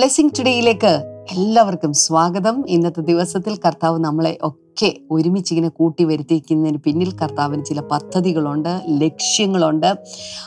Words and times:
Blessing 0.00 0.30
ടുഡേയിലേക്ക് 0.38 1.22
എല്ലാവർക്കും 1.30 1.92
സ്വാഗതം. 1.92 2.68
ഇന്നത്തെ 2.68 3.00
ദിവസത്തിൽ 3.00 3.56
കർത്താവ് 3.56 3.98
നമ്മളെ 3.98 4.38
ഒക്കെ 4.82 4.96
ഒരുമിച്ച് 5.10 5.54
ഇങ്ങനെ 5.54 5.68
കൂട്ടി 5.68 6.04
വരുത്തിക്കുന്നതിന് 6.04 6.78
പിന്നിൽ 6.78 7.12
കർത്താവിന് 7.12 7.64
ചില 7.64 7.80
പദ്ധതികളുണ്ട് 7.80 8.82
ലക്ഷ്യങ്ങളുണ്ട്. 8.88 9.96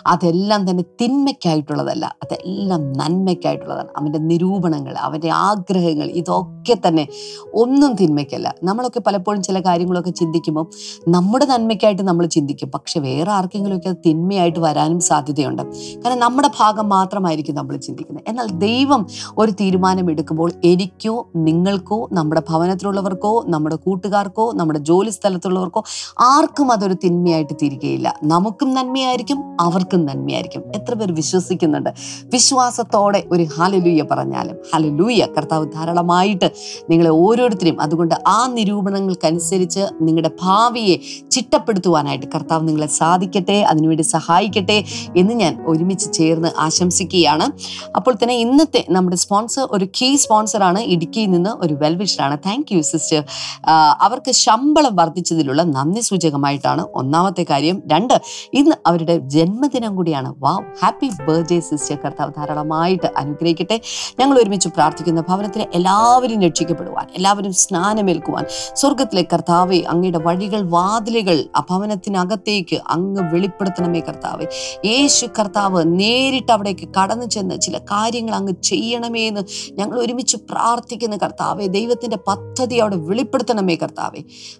അതെല്ലാം 0.07 0.70
തന്നെ 0.70 0.84
തിന്മയ്ക്കായിട്ടുള്ളതല്ല. 1.02 2.17
അതെല്ലാം 2.23 2.93
നന്മയ്ക്കായിട്ടുള്ളതാണ്. 2.93 3.88
അവന്റെ 3.98 4.20
നിരൂപണങ്ങൾ 4.20 4.95
അവന്റെ 4.98 5.30
ആഗ്രഹങ്ങൾ 5.30 6.07
ഇതൊക്കെ 6.07 6.77
തന്നെ 6.88 7.07
ഒന്നും 7.54 7.93
തിന്മയ്ക്കല്ല. 7.93 8.55
നമ്മളൊക്കെ 8.63 9.02
പലപ്പോഴും 9.07 9.43
ചില 9.43 9.59
കാര്യങ്ങളൊക്കെ 9.59 10.09
ചിന്തിക്കുമ്പോൾ 10.09 10.65
നമ്മുടെ 11.07 11.45
നന്മയ്ക്കായിട്ട് 11.45 12.02
നമ്മൾ 12.02 12.26
ചിന്തിക്കും. 12.26 12.71
പക്ഷെ 12.71 12.99
വേറെ 12.99 13.31
ആർക്കെങ്കിലുമൊക്കെ 13.31 13.90
അത് 13.90 13.98
തിന്മയായിട്ട് 14.05 14.59
വരാനും 14.59 14.99
സാധ്യതയുണ്ട്. 14.99 15.62
കാരണം 16.05 16.20
നമ്മുടെ 16.20 16.49
ഭാഗം 16.59 16.90
മാത്രമായിരിക്കും 16.90 17.55
നമ്മൾ 17.55 17.77
ചിന്തിക്കുന്നത്. 17.77 18.26
എന്നാൽ 18.27 18.48
ദൈവം 18.52 19.07
ഒരു 19.38 19.52
തീരുമാനം 19.52 20.12
എടുക്കുമ്പോൾ 20.12 20.52
എനിക്കോ 20.65 21.29
നിങ്ങൾക്കോ 21.35 22.09
നമ്മുടെ 22.13 22.41
ഭവനത്തിലുള്ളവർക്കോ 22.49 23.43
നമ്മുടെ 23.48 23.76
കൂട്ടുകാർക്കോ 24.23 24.45
നമ്മുടെ 24.59 24.80
ജോലി 24.90 25.09
സ്ഥലത്തുള്ളവർക്കോ 25.09 25.82
ആർക്കും 26.20 26.68
അതൊരു 26.72 26.95
തിന്മയായിട്ട് 27.04 27.55
തീരുകയില്ല. 27.62 28.08
നമുക്കും 28.23 28.70
നന്മയായിരിക്കും 28.77 29.40
അവർക്കും 29.59 30.02
നന്മയായിരിക്കും. 30.05 30.63
എത്ര 30.76 30.94
പേർ 30.99 31.09
വിശ്വസിക്കുന്നുണ്ട്. 31.12 31.91
വിശ്വാസത്തോടെ 32.34 33.20
ഒരു 33.32 33.46
ഹലലൂയ 33.58 34.02
പറഞ്ഞാലും. 34.12 34.55
ഹലലൂയ 34.73 35.22
കർത്താവ് 35.38 35.66
ധാരാളമായിട്ട് 35.76 36.48
നിങ്ങളെ 36.90 37.12
ഓരോരുത്തരെയും 37.26 37.80
അതുകൊണ്ട് 37.82 38.15
ആ 38.27 38.40
നിരൂപണങ്ങൾക്കനുസരിച്ച് 38.57 39.84
നിങ്ങളുടെ 40.02 40.32
ഭാവിയെ 40.41 40.96
ചിട്ടപ്പെടുത്തുവാനായിട്ട് 41.32 42.27
കർത്താവ് 42.35 42.63
നിങ്ങളെ 42.68 42.90
സാധിക്കട്ടെ 42.99 43.58
അതിനുവേണ്ടി 43.71 44.05
സഹായിക്കട്ടെ 44.15 44.77
എന്ന് 45.18 45.34
ഞാൻ 45.34 45.54
ഒരുമിച്ച് 45.68 46.08
ചേർന്ന് 46.13 46.49
ആശംസിക്കുകയാണ്. 46.60 47.46
അപ്പോൾ 47.96 48.13
തന്നെ 48.21 48.35
ഇന്നത്തെ 48.46 48.82
നമ്മുടെ 48.90 49.18
സ്പോൺസർ 49.24 49.65
ഒരു 49.71 49.85
കീ 49.98 50.10
സ്പോൺസറാണ് 50.15 50.80
ഇടുക്കിയിൽ 50.93 51.30
നിന്ന് 51.35 51.52
ഒരു 51.65 51.74
വെൽവിഷറാണ് 51.74 52.37
താങ്ക് 52.46 52.71
യു 52.76 52.82
സിസ്റ്റർ 52.82 53.21
അവർക്ക് 54.04 54.32
ശമ്പളം 54.32 54.96
വർദ്ധിച്ചതിലുള്ള 54.96 55.63
നന്ദി 55.63 56.01
സൂചകമായിട്ടാണ് 56.01 56.84
ഒന്നാമത്തെ 56.93 57.46
കാര്യം. 57.49 57.77
രണ്ട് 57.91 58.15
ഇന്ന് 58.54 58.76
അവരുടെ 58.87 59.18
ജന്മദിനം 59.18 59.96
കൂടിയാണ്. 59.96 60.35
വാ 60.40 60.54
ഹാപ്പി 60.84 61.09
ബർത്ത്ഡേ 61.27 61.59
സിസ്റ്റർ. 61.59 61.98
കർത്താവ് 62.05 62.31
ധാരാളമായിട്ട് 62.37 63.07
അനുഗ്രഹിക്കട്ടെ. 63.18 63.79
ഞങ്ങൾ 64.19 64.40
ഒരുമിച്ച് 64.40 64.69
പ്രാർത്ഥിക്കുന്ന 64.69 65.22
ഭവനത്തിലെ 65.29 65.68
എല്ലാവരും 65.74 66.41
രക്ഷിക്കപ്പെടുവാൻ 66.41 67.07
എല്ലാവരും 67.16 67.53
സ്നാനമേൽക്കുവാൻ 67.53 68.46
സ്വർഗത്തിലെ 68.75 69.24
കർത്താവെ 69.34 69.79
അങ്ങയുടെ 69.90 70.18
വഴികൾ 70.18 70.62
വാതിലുകൾ 70.69 71.38
ആ 71.56 71.62
ഭവനത്തിനകത്തേക്ക് 71.69 72.79
അങ്ങ് 72.88 73.22
വെളിപ്പെടുത്തണമേ 73.34 74.00
കർത്താവെ. 74.00 74.46
യേശു 74.85 75.25
കർത്താവ് 75.40 75.81
നേരിട്ട് 76.00 76.51
അവിടേക്ക് 76.51 76.88
കടന്നു 76.97 77.25
ചെന്ന് 77.25 77.56
ചില 77.62 77.78
കാര്യങ്ങൾ 77.78 78.35
അങ്ങ് 78.35 78.53
ചെയ്യണമേ 78.63 79.28
എന്ന് 79.28 79.41
ഞങ്ങൾ 79.72 80.00
ഒരുമിച്ച് 80.00 80.38
പ്രാർത്ഥിക്കുന്ന 80.51 81.18
കർത്താവെ 81.18 81.66
ദൈവത്തിന്റെ 81.68 82.18
പദ്ധതി 82.28 82.75
അവിടെ 82.75 82.96
വെളിപ്പെടുത്തണമേ 82.96 83.75
കർത്താവെ. 83.75 83.93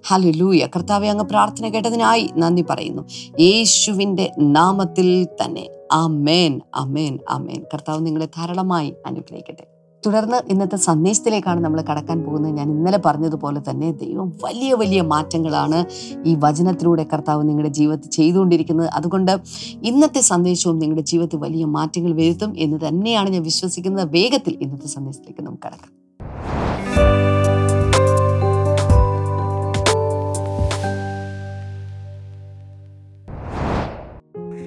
ഹലലൂയ 0.08 0.68
കർത്താവെ 0.76 1.08
അങ്ങ് 1.08 1.24
പ്രാർത്ഥന 1.24 1.70
കേട്ടതിനായി 1.70 2.30
നന്ദി 2.38 2.66
പറയുന്നു. 2.70 3.04
യേശുവിന്റെ 3.40 4.32
നാമത്തിൽ 4.40 5.26
തന്നെ. 5.26 5.70
അമേൻ 5.92 6.62
അമേൻ 6.76 7.20
അമേൻ 7.30 7.64
കർത്താവ് 7.74 8.06
നിങ്ങളെ 8.06 8.26
ധാരാളമായി 8.26 8.94
അനുഗ്രഹിക്കട്ടെ. 9.06 9.68
തുടർന്ന് 10.06 10.52
ഇന്നത്തെ 10.52 10.76
സന്ദേശത്തിലേക്കാണ് 10.76 11.60
നമ്മൾ 11.66 11.82
കടക്കാൻ 11.82 12.22
പോകുന്നത്. 12.22 12.54
ഞാൻ 12.54 12.72
ഇന്നലെ 12.72 13.00
പറഞ്ഞതുപോലെ 13.06 13.62
തന്നെ 13.70 13.92
ദൈവം 13.92 14.34
വലിയ 14.44 14.74
വലിയ 14.74 15.02
മാറ്റങ്ങളാണ് 15.02 15.86
ഈ 16.26 16.36
വചനത്തിലൂടെ 16.40 17.06
കർത്താവ് 17.14 17.50
നിങ്ങളുടെ 17.50 17.70
ജീവിതത്തിൽ 17.70 18.10
ചെയ്തുകൊണ്ടിരിക്കുന്നത്. 18.10 18.90
അതുകൊണ്ട് 18.90 19.38
ഇന്നത്തെ 19.84 20.22
സന്ദേശവും 20.22 20.80
നിങ്ങളുടെ 20.80 21.06
ജീവിതത്തിൽ 21.06 21.38
വലിയ 21.38 21.66
മാറ്റങ്ങൾ 21.66 22.14
വരുത്തും 22.14 22.54
എന്ന് 22.58 22.78
തന്നെയാണ് 22.88 23.30
ഞാൻ 23.30 23.44
വിശ്വസിക്കുന്നത്. 23.44 24.12
വേഗത്തിൽ 24.12 24.58
ഇന്നത്തെ 24.62 24.88
സന്ദേശത്തിലേക്ക് 24.88 25.42
നമുക്ക് 25.42 25.64
കടക്കാം. 25.64 26.03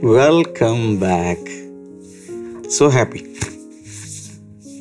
വെൽക്കം 0.05 1.01
ബാക്ക് 1.01 1.69
സോ 2.69 2.89
ഹാപ്പി 2.89 3.25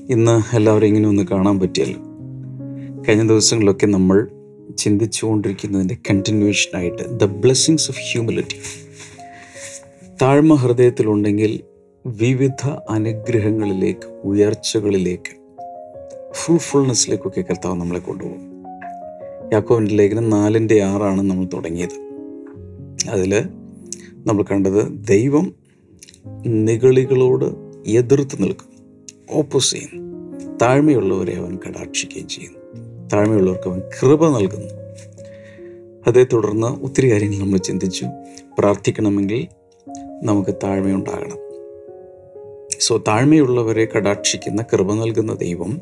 ഇന്ന് 0.09 0.55
എല്ലാവരും 0.55 0.87
ഇങ്ങനെ 0.87 1.07
ഒന്ന് 1.07 1.23
കാണാൻ 1.23 1.59
പറ്റിയല്ലോ. 1.59 2.01
കഴിഞ്ഞ 3.07 3.27
ദിവസങ്ങളിലൊക്കെ 3.27 3.85
നമ്മൾ 3.85 4.27
ചിന്തിച്ചുകൊണ്ടിരിക്കുന്നതിന്റെ 4.77 5.97
കണ്ടിന്യൂഷനായിട്ട് 6.09 7.19
ദ 7.19 7.23
ബ്ലെസ്സിങ്സ് 7.23 7.91
ഓഫ് 7.91 7.97
ഹ്യൂമിലിറ്റി 8.11 8.55
താഴ്മ 10.21 10.53
ഹൃദയത്തിലുണ്ടെങ്കിൽ 10.53 11.59
വിവിധ 12.05 12.69
അനുഗ്രഹങ്ങളിലേക്ക് 12.89 14.07
ഉയർച്ചകളിലേക്ക് 14.23 15.35
ഫ്രൂട്ട്ഫുൾനെസ്സിലേക്കൊക്കെ 16.31 17.41
കർത്താവ് 17.41 17.79
നമ്മളെ 17.79 17.99
കൊണ്ടുപോകും. 17.99 18.63
യാക്കോവിന്റെ 19.53 19.95
ലേഖനം 19.95 20.29
നാലിന്റെ 20.29 20.83
ആറാണ് 20.83 21.21
നമ്മൾ 21.21 21.45
തുടങ്ങിയത്. 21.53 22.05
അതിൽ 23.09 23.43
നമ്മൾ 24.25 24.43
കണ്ടത് 24.43 25.07
ദൈവം 25.07 25.55
നിഗളികളോട് 26.45 27.45
എതിർത്ത് 27.87 28.43
നിൽക്കും. 28.43 28.69
ഓപ്പോസ് 29.31 29.71
ചെയ്യുന്നു. 29.71 30.05
താഴ്മയുള്ളവരെ 30.61 31.33
അവൻ 31.37 31.59
കടാക്ഷിക്കുകയും 31.67 32.27
ചെയ്യുന്നു. 32.27 32.59
താഴ്മയുള്ളവർക്ക് 33.13 33.69
അവൻ 33.69 33.79
കൃപ 33.79 34.37
നൽകുന്നു. 34.37 34.73
അതേ 36.07 36.25
തുടർന്ന് 36.33 36.67
ഒത്തിരി 36.67 37.11
കാര്യങ്ങൾ 37.11 37.37
നമ്മൾ 37.37 37.57
ചിന്തിച്ചു. 37.57 38.05
പ്രാർത്ഥിക്കണമെങ്കിൽ 38.59 39.47
നമുക്ക് 40.23 40.53
താഴ്മയുണ്ടാകണം. 40.63 41.37
സോ 42.79 42.97
താഴ്മയുള്ളവരെ 42.97 43.87
കടാക്ഷിക്കുന്ന 43.97 44.61
കൃപ 44.61 44.93
നൽകുന്ന 44.93 45.33
ദൈവം 45.33 45.81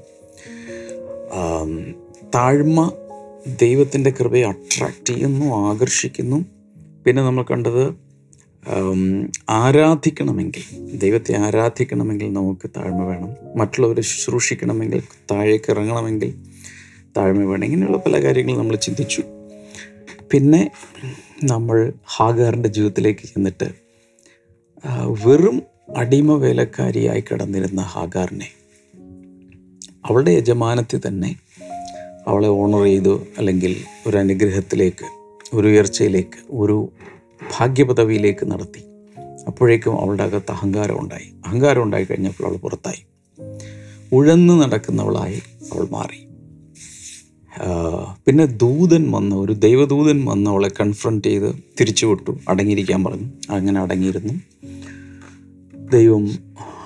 താഴ്മ 2.36 2.92
ദൈവത്തിന്റെ 3.62 4.14
കൃപയെ 4.20 4.44
അട്രാക്റ്റ് 4.44 5.06
ചെയ്യുന്നു 5.06 5.46
ആകർഷിക്കുന്നു. 5.46 6.46
പിന്നെ 7.06 7.24
നമ്മൾ 7.24 7.46
കണ്ടത് 7.52 7.94
ആരാധിക്കണമെങ്കിൽ 9.50 10.64
ദൈവത്തെ 10.98 11.38
ആരാധിക്കണമെങ്കിൽ 11.38 12.34
നമുക്ക് 12.34 12.70
താഴ്മ 12.78 13.04
വേണം. 13.04 13.32
മറ്റുള്ളവരെ 13.56 14.02
ശുശ്രൂഷിക്കണമെങ്കിൽ 14.02 15.02
താഴേക്ക് 15.32 15.72
ഇറങ്ങണമെങ്കിൽ 15.72 16.34
താഴ്മ 17.18 17.44
വേണം. 17.44 17.64
ഇങ്ങനെയുള്ള 17.64 17.98
പല 17.98 18.24
കാര്യങ്ങളും 18.24 18.60
നമ്മൾ 18.60 18.76
ചിന്തിച്ചു. 18.76 19.24
പിന്നെ 20.32 20.72
നമ്മൾ 21.44 21.94
ഹാഗാറിന്റെ 22.16 22.70
ജീവിതത്തിലേക്ക് 22.70 23.20
ചെന്നിട്ട് 23.20 23.68
വെറും 25.26 25.62
അടിമ 25.98 26.34
വേലക്കാരിയായി 26.34 27.22
കിടന്നിരുന്ന 27.22 27.82
ഹാഗാറിനെ 27.82 28.48
അവളുടെ 30.06 30.32
യജമാനത്തിൽ 30.32 31.02
തന്നെ 31.08 31.36
അവളെ 32.28 32.48
ഓണർ 32.48 32.84
ചെയ്തു. 32.84 33.26
അല്ലെങ്കിൽ 33.38 33.76
ഒരു 34.08 34.18
അനുഗ്രഹത്തിലേക്ക് 34.18 35.06
ഒരു 35.54 35.68
ഉയർച്ചയിലേക്ക് 35.68 36.40
ഒരു 36.50 36.92
ഭാഗ്യപദവിയിലേക്ക് 37.60 38.52
നടത്തി. 38.52 38.84
അപ്പോഴേക്കും 39.48 40.02
അവളുടെ 40.02 40.24
അകത്ത് 40.24 40.52
അഹങ്കാരം 40.52 41.00
ഉണ്ടായി. 41.00 41.34
അഹങ്കാരം 41.46 41.84
ഉണ്ടായി 41.84 42.04
കഴിഞ്ഞപ്പോൾ 42.04 42.48
അവൾ 42.48 42.56
പുറത്തായി. 42.56 43.06
ഉഴന്ന് 44.12 44.62
നടക്കുന്നവളായി 44.62 45.42
അവൾ 45.74 45.88
മാറി. 45.92 46.28
പിന്നെ 48.26 48.46
ദൂതൻ 48.46 49.12
വന്ന് 49.12 49.36
ഒരു 49.36 49.52
ദൈവദൂതൻ 49.52 50.26
വന്ന് 50.26 50.50
അവളെ 50.50 50.70
കൺഫ്രണ്ട് 50.80 51.28
ചെയ്ത് 51.28 51.56
തിരിച്ചു 51.80 52.06
വിട്ടു 52.06 52.38
അടങ്ങിയിരിക്കാൻ 52.50 53.04
പറഞ്ഞു. 53.04 53.28
അങ്ങനെ 53.50 53.80
അടങ്ങിയിരുന്നു. 53.82 54.34
ദൈവം 55.94 56.30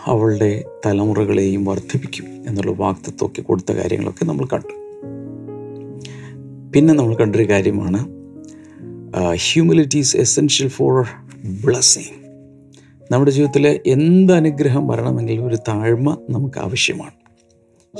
അവളുടെ 0.05 0.63
തലമുറകളെയും 0.85 1.65
വർദ്ധിപ്പിക്കും 1.65 2.25
എന്നുള്ള 2.25 2.71
വാക്തത്വമൊക്കെ 2.71 3.41
കൊടുത്ത 3.41 3.71
കാര്യങ്ങളൊക്കെ 3.71 4.25
നമ്മൾ 4.25 4.45
കണ്ടു. 4.45 4.73
പിന്നെ 6.75 6.93
നമ്മൾ 6.93 7.15
കണ്ടൊരു 7.15 7.49
കാര്യമാണ് 7.49 8.16
humility 9.19 9.97
is 9.97 10.17
essential 10.17 10.67
for 10.67 11.07
blessing 11.65 12.27
നമ്മുടെ 13.11 13.31
ജീവിതത്തിലെ 13.31 13.79
എന്ത് 13.85 14.33
അനുഗ്രഹം 14.33 14.87
വരണമെങ്കിലും 14.87 15.47
ഒരു 15.47 15.55
താഴ്മ 15.55 16.17
നമുക്ക് 16.29 16.59
ആവശ്യമാണ്. 16.59 17.11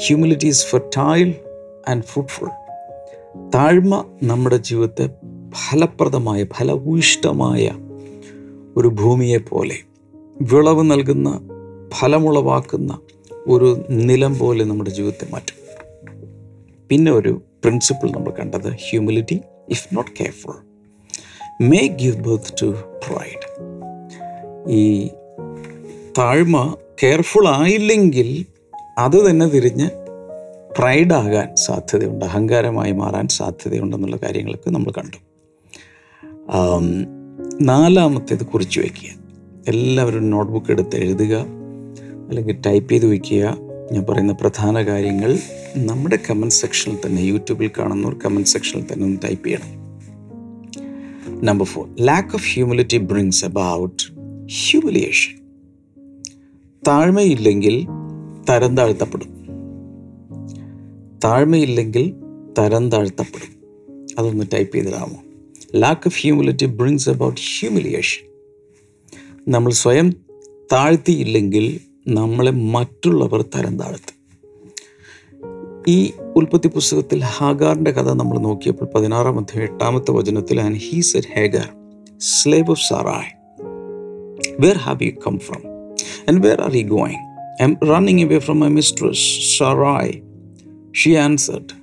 Humility 0.08 0.46
is 0.46 0.66
fertile 0.66 1.34
and 1.88 2.04
fruitful 2.04 2.50
താഴ്മ 3.56 4.06
നമ്മുടെ 4.24 4.58
ജീവിതത്തെ 4.58 5.10
ഫലപ്രദമായ 5.70 6.46
ഫലഭൂയിഷ്ടമായ 6.56 7.72
ഒരു 8.78 8.88
ഭൂമിയെ 8.88 9.38
പോലെ 9.38 9.76
വിളവ് 10.42 10.92
നൽകുന്ന 10.92 11.50
ഫലമുളവാക്കുന്ന 12.00 13.00
ഒരു 13.48 13.86
നിലം 13.90 14.40
പോലെ 14.40 14.66
നമ്മുടെ 14.66 14.90
ജീവിതത്തെ 14.90 15.28
മാറ്റും. 15.32 15.56
പിന്നെ 16.90 17.12
ഒരു 17.12 17.42
പ്രിൻസിപ്പിൾ 17.64 18.12
നമ്മൾ 18.12 18.32
കണ്ടത് 18.32 18.74
humility 18.74 19.40
if 19.70 19.96
not 19.96 20.12
careful 20.20 20.54
may 21.62 21.88
give 21.88 22.18
birth 22.24 22.54
to 22.62 22.66
pride 23.08 23.46
ഈ 24.72 25.10
താഴ്മ 26.18 26.78
കെയർഫുൾ 27.04 27.48
ആയില്ലെങ്കിൽ 27.48 28.46
അത് 28.98 29.30
തന്നെ 29.30 29.48
തിരിഞ്ഞ് 29.48 29.90
പ്രൈഡാകാൻ 30.80 31.56
സാധ്യതയുണ്ട് 31.56 32.26
അഹങ്കാരമായി 32.26 32.92
മാറാൻ 32.92 33.28
സാധ്യതയുണ്ടെന്നുള്ള 33.28 34.16
കാര്യങ്ങളൊക്കെ 34.16 34.70
നമ്മൾ 34.70 34.92
കണ്ടു. 34.92 35.18
നാലാമത്തേത് 37.62 38.46
കുറിച്ച് 38.46 38.80
വയ്ക്കുക. 38.80 39.10
എല്ലാവരും 39.68 40.30
നോട്ട്ബുക്ക് 40.30 40.72
എടുത്ത് 40.72 40.96
എഴുതുക 40.96 41.36
അല്ലെങ്കിൽ 42.30 42.62
ടൈപ്പ് 42.66 42.92
ചെയ്ത് 42.92 43.06
വയ്ക്കുക. 43.06 43.58
ഞാൻ 43.92 44.06
പറയുന്ന 44.10 44.34
പ്രധാന 44.34 44.82
കാര്യങ്ങൾ 44.82 45.38
നമ്മുടെ 45.78 46.20
കമന്റ് 46.30 46.56
സെക്ഷനിൽ 46.56 46.98
തന്നെ 47.06 47.22
യൂട്യൂബിൽ 47.22 47.72
കാണുന്നവർ 47.80 48.16
കമന്റ് 48.26 48.48
സെക്ഷനിൽ 48.48 48.86
തന്നെ 48.94 49.06
ഒന്ന് 49.06 49.20
ടൈപ്പ് 49.24 49.48
ചെയ്യണം. 49.48 49.77
Number 51.44 51.66
four 51.66 51.96
lack 52.02 52.30
of 52.34 52.54
humility 52.54 52.98
brings 52.98 53.46
about 53.46 54.04
humiliation 54.48 55.38
താഴ്മയില്ലെങ്കിൽ 56.88 57.88
തരം 58.50 58.78
താഴ്ത്തപ്പെടും. 58.78 59.30
താഴ്മയില്ലെങ്കിൽ 61.24 62.14
തരം 62.60 62.92
താഴ്ത്തപ്പെടും. 62.92 63.58
അതൊന്ന് 64.20 64.46
type 64.54 64.76
ചെയ്തിടാമോ? 64.76 65.24
Lack 65.76 66.02
of 66.06 66.22
humility 66.22 66.66
brings 66.66 67.10
about 67.10 67.42
humiliation 67.42 68.28
നമ്മൾ 69.48 69.72
സ്വയം 69.72 70.10
താഴ്ത്തിയില്ലെങ്കിൽ 70.72 71.80
നമ്മളെ 72.08 72.52
മറ്റുള്ളവർ 72.52 73.42
തരം 73.42 73.78
താഴ്ത്തും. 73.80 74.18
ഈ 75.88 76.12
ഉൽപ്പത്തി 76.38 76.68
പുസ്തകത്തിൽ 76.68 77.20
ഹാഗാറിന്റെ 77.24 77.92
കഥ 77.92 78.12
നമ്മൾ 78.14 78.40
നോക്കിയപ്പോൾ 78.40 78.86
പതിനാറാം 78.96 79.40
അധ്യായം 79.40 79.72
എട്ടാമത്തെ 79.72 80.12
വചനത്തിൽ 80.12 80.62
and 80.62 80.78
he 80.78 81.02
set 81.02 81.28
Hagar 81.36 81.68
slave 82.20 82.70
of 82.70 82.80
Sarai 82.90 83.30
where 84.60 84.78
have 84.78 85.04
you 85.04 85.12
come 85.28 85.40
from 85.40 85.62
and 86.30 86.48
where 86.48 86.62
are 86.62 86.76
you 86.76 86.88
going 86.88 87.22
I 87.62 87.66
am 87.66 87.78
running 87.90 88.22
away 88.22 88.40
from 88.40 88.60
my 88.60 88.68
mistress 88.68 89.58
Sarai 89.58 90.14
she 90.96 91.16
answered 91.16 91.74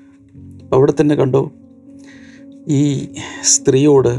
അവിടെ 0.75 0.95
തന്നെ 1.01 1.15
കണ്ടോ? 1.15 1.51
ഈ 2.69 3.09
സ്ത്രീയോട് 3.43 4.12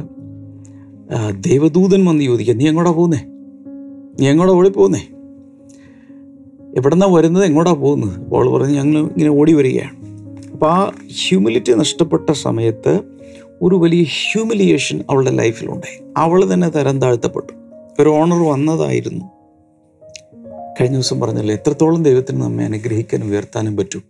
ദേവദൂതൻ 1.49 2.05
വന്ന് 2.05 2.23
ചോദിക്കുക 2.23 2.55
നീ 2.55 2.67
എങ്ങോട്ടാ 2.67 2.91
പോകുന്നേ 2.91 3.21
നീ 4.19 4.29
എങ്ങോട്ടാ 4.29 4.53
ഓടി 4.53 4.69
പോകുന്നേ 4.69 5.03
എവിടെന്നാ 6.75 7.07
വരുന്നത്? 7.07 7.45
എങ്ങോട്ടാ 7.45 7.73
പോകുന്നത്? 7.73 8.19
അപ്പോൾ 8.19 8.57
പറഞ്ഞ് 8.57 8.75
ഞങ്ങൾ 8.75 8.99
ഇങ്ങനെ 9.01 9.29
ഓടി 9.29 9.53
വരികയാണ്. 9.53 10.04
അപ്പോൾ 10.55 10.71
ആ 10.71 10.91
ഹ്യൂമിലിറ്റി 11.27 11.73
നഷ്ടപ്പെട്ട 11.73 12.31
സമയത്ത് 12.31 12.99
ഒരു 13.61 13.75
വലിയ 13.75 14.03
ഹ്യൂമിലിയേഷൻ 14.03 15.03
അവളുടെ 15.09 15.31
ലൈഫിലുണ്ടായി 15.31 16.03
അവൾ 16.17 16.53
തന്നെ 16.53 16.69
തരം 16.69 17.01
താഴ്ത്തപ്പെട്ടു. 17.01 17.53
ഒരു 18.01 18.09
ഓണർ 18.09 18.49
വന്നതായിരുന്നു. 18.49 19.25
കഴിഞ്ഞ 20.81 20.93
ദിവസം 20.93 21.19
പറഞ്ഞല്ലോ 21.19 21.55
എത്രത്തോളം 21.55 22.03
ദൈവത്തിന് 22.03 22.41
നമ്മെ 22.41 22.63
അനുഗ്രഹിക്കാനും 22.63 23.29
ഉയർത്താനും 23.29 23.77
പറ്റും? 23.77 24.03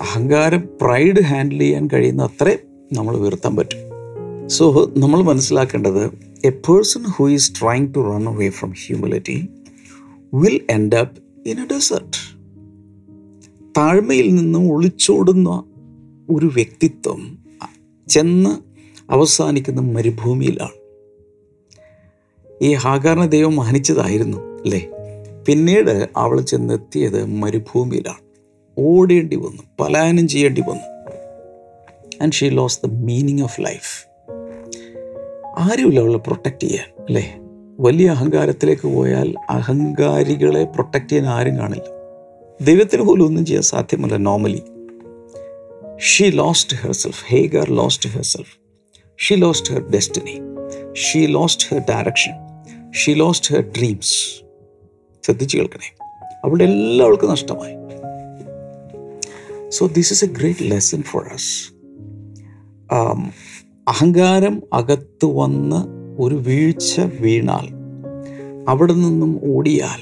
അഹങ്കാരം 0.00 0.68
പ്രൈഡ് 0.82 1.22
ഹാൻഡിൽ 1.22 1.58
ചെയ്യാൻ 1.58 1.88
കഴിയുന്ന 1.92 2.22
അത്രയും 2.22 2.58
നമ്മൾ 2.92 3.16
ഉയർത്താൻ 3.16 3.56
പറ്റും. 3.56 3.78
സോ 4.48 4.92
നമ്മൾ 4.96 5.22
മനസ്സിലാക്കേണ്ടത് 5.22 6.04
a 6.44 6.50
person 6.50 7.02
who 7.02 7.30
is 7.30 7.52
trying 7.60 7.94
to 7.94 7.98
run 7.98 8.28
away 8.28 8.48
from 8.48 8.72
humility 8.86 9.48
will 10.34 10.60
end 10.70 10.96
up 10.96 11.48
in 11.48 11.60
a 11.60 11.66
desert 11.70 12.31
താഴ്മയിൽ 13.76 14.34
നിന്നും 14.34 14.72
ഒളിച്ചോടുന്ന 14.72 15.64
ഒരു 16.30 16.46
വ്യക്തിത്വം 16.46 17.38
ചെന്ന് 18.08 18.50
അവസാനിക്കുന്ന 19.12 19.80
മരുഭൂമിയിലാണ്. 19.80 20.76
ഈ 22.62 22.74
ഹാഗാറിനെ 22.74 23.26
ദൈവം 23.26 23.56
മാനിച്ചതായിരുന്നു 23.56 24.36
അല്ലേ? 24.36 24.88
പിന്നീട് 25.48 26.08
അവൾ 26.16 26.40
ചെന്നെത്തിയത് 26.40 27.24
മരുഭൂമിയിലാണ്. 27.24 28.20
ഓടേണ്ടി 28.78 29.36
വന്നു 29.36 29.62
പലായനം 29.80 30.28
ചെയ്യേണ്ടി 30.28 30.60
വന്നു. 30.60 30.88
And 32.22 32.32
she 32.32 32.48
lose 32.48 32.80
the 32.86 32.90
meaning 32.90 33.42
of 33.42 33.60
life 33.60 34.06
ആരുമില്ല 35.58 36.00
അവളെ 36.00 36.18
പ്രൊട്ടക്റ്റ് 36.18 36.60
ചെയ്യാൻ 36.60 37.04
അല്ലേ? 37.04 37.36
വലിയ 37.80 38.10
അഹങ്കാരത്തിലേക്ക് 38.10 38.88
പോയാൽ 38.88 39.34
അഹങ്കാരികളെ 39.50 40.64
പ്രൊട്ടക്റ്റ് 40.64 41.08
ചെയ്യാൻ 41.08 41.28
ആരും 41.28 41.58
കാണില്ല. 41.58 42.01
ദൈവത്തിന് 42.64 43.02
പോലും 43.02 43.26
ഒന്നും 43.26 43.44
ചെയ്യാൻ 43.46 43.62
സാധ്യമല്ല 43.62 44.16
normally 44.16 44.62
she 46.00 46.30
lost 46.30 46.76
herself 46.92 47.24
Hagar 47.28 47.70
lost 47.70 48.08
herself 48.22 48.52
she 49.18 49.34
lost 49.36 49.72
her 49.72 49.82
destiny 49.90 50.36
she 51.04 51.26
lost 51.26 51.66
her 51.68 51.80
direction 51.90 52.34
she 52.92 53.14
lost 53.14 53.54
her 53.54 53.60
dreams 53.78 54.14
ശ്രദ്ധിച്ചു 55.24 55.58
കേൾക്കണേ. 55.58 55.88
അവളുടെ 56.44 56.64
എല്ലാം 56.64 57.08
അവൾക്ക് 57.08 57.26
നഷ്ടമായി 57.30 57.76
so 59.70 59.86
this 59.86 60.12
is 60.12 60.24
a 60.24 60.28
great 60.28 60.70
lesson 60.70 61.02
for 61.02 61.24
us 61.28 61.52
അഹങ്കാരം 63.88 64.62
അകത്ത് 64.72 65.24
വന്ന് 65.34 65.80
ഒരു 66.18 66.34
വീഴ്ച 66.46 66.90
വീണാൽ 67.20 67.66
അവിടെ 68.68 68.92
നിന്നും 68.94 69.40
ഓടിയാൽ 69.56 70.00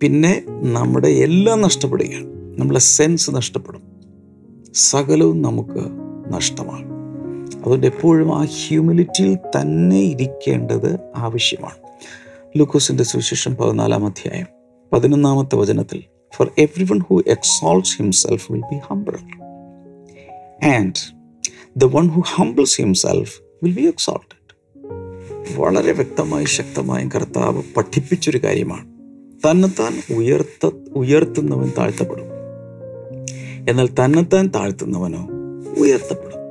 പിന്നെ 0.00 0.42
നമ്മുടെ 0.48 1.08
എല്ലാം 1.08 1.60
നഷ്ടപ്പെടുകയാണ്. 1.60 2.26
നമ്മളെ 2.60 2.80
സെൻസ് 2.80 3.30
നഷ്ടപ്പെടും. 3.30 3.82
സകലവും 4.74 5.42
നമുക്ക് 5.42 5.84
നഷ്ടമാണ്. 6.34 6.86
അതുകൊണ്ട് 7.58 7.86
എപ്പോഴും 7.86 8.40
ആ 8.40 8.44
ഹ്യൂമിലിറ്റിയിൽ 8.44 9.34
തന്നെ 9.34 9.96
ഇരിക്കേണ്ടത് 9.96 10.98
ആവശ്യമാണ്. 11.16 11.76
ലൂക്കോസിന്റെ 12.58 13.04
സുവിശേഷം 13.04 13.56
പതിനാലാം 13.56 14.06
അധ്യായം 14.06 14.46
പതിനൊന്നാമത്തെ 14.92 15.56
വചനത്തിൽ 15.56 16.02
for 16.36 16.50
everyone 16.84 16.98
who 16.98 17.22
exalts 17.26 18.02
himself 18.02 18.52
will 18.52 18.60
be 18.60 18.78
humble 18.90 19.14
and 20.64 21.16
the 21.76 21.84
one 21.84 22.08
who 22.08 22.22
humbles 22.34 22.82
himself 22.82 23.40
will 23.62 23.74
be 23.74 23.82
exalted 23.82 24.46
വളരെ 25.56 25.92
വ്യക്തമായും 25.92 26.48
ശക്തമായും 26.48 27.08
കർത്താവ് 27.08 27.62
പഠിപ്പിച്ചൊരു 27.76 28.38
കാര്യമാണ്. 28.44 28.95
തന്നെത്താൻ 29.44 30.16
ഉയർത്ത 30.16 30.70
ഉയർത്തുന്നവൻ 30.94 31.72
താഴ്ത്തപ്പെടും. 31.78 32.28
എന്നാൽ 33.70 33.88
തന്നെത്താൻ 34.00 34.50
താഴ്ത്തുന്നവനോ 34.54 35.22
ഉയർത്തപ്പെടും. 35.78 36.42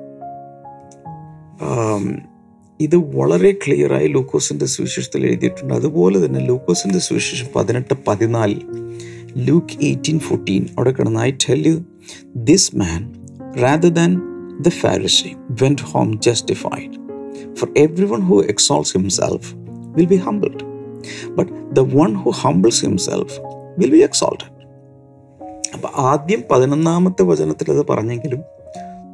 ഇത് 2.79 2.95
വളരെ 2.95 3.51
ക്ലിയറായി 3.51 4.07
ലൂക്കോസിന്റെ 4.07 4.65
സുവിശേഷത്തിൽ 4.65 5.25
എഴുതിയിട്ടുണ്ട്. 5.25 5.73
അതുപോലെ 5.73 6.25
തന്നെ 6.25 6.39
ലൂക്കോസിന്റെ 6.45 6.99
സുവിശേഷം 6.99 7.47
പതിനെട്ട് 7.55 7.93
പതിനാലിൽ 8.07 8.61
ലൂക്ക് 9.37 9.77
എയ്റ്റീൻ 9.81 10.19
ഫോർട്ടീൻ 10.19 10.65
അവിടെ 10.77 10.91
കിടന്ന് 10.91 11.19
I 11.19 11.31
tell 11.31 11.67
you 11.67 11.77
this 12.35 12.75
man 12.75 13.01
rather 13.61 13.89
than 13.89 14.11
the 14.61 14.69
Pharisee 14.69 15.31
went 15.63 15.81
home 15.81 16.19
justified 16.21 16.95
for 17.55 17.69
everyone 18.05 18.21
who 18.21 18.43
exalts 18.43 18.97
himself 18.97 19.51
will 19.95 20.05
be 20.05 20.15
humbled, 20.15 20.74
but 21.37 21.53
the 21.73 21.79
one 21.79 22.13
who 22.13 22.29
humbles 22.29 22.85
himself 22.85 23.39
will 23.79 23.89
be 23.89 23.97
exalted. 23.97 24.55
അപ്പം 25.73 25.89
ആദ്യം 25.95 26.43
പതിനൊന്നാമത്തെ 26.51 27.23
വചനത്തിൽ 27.23 27.71
അത് 27.71 27.87
പറഞ്ഞെങ്കിലും 27.87 28.41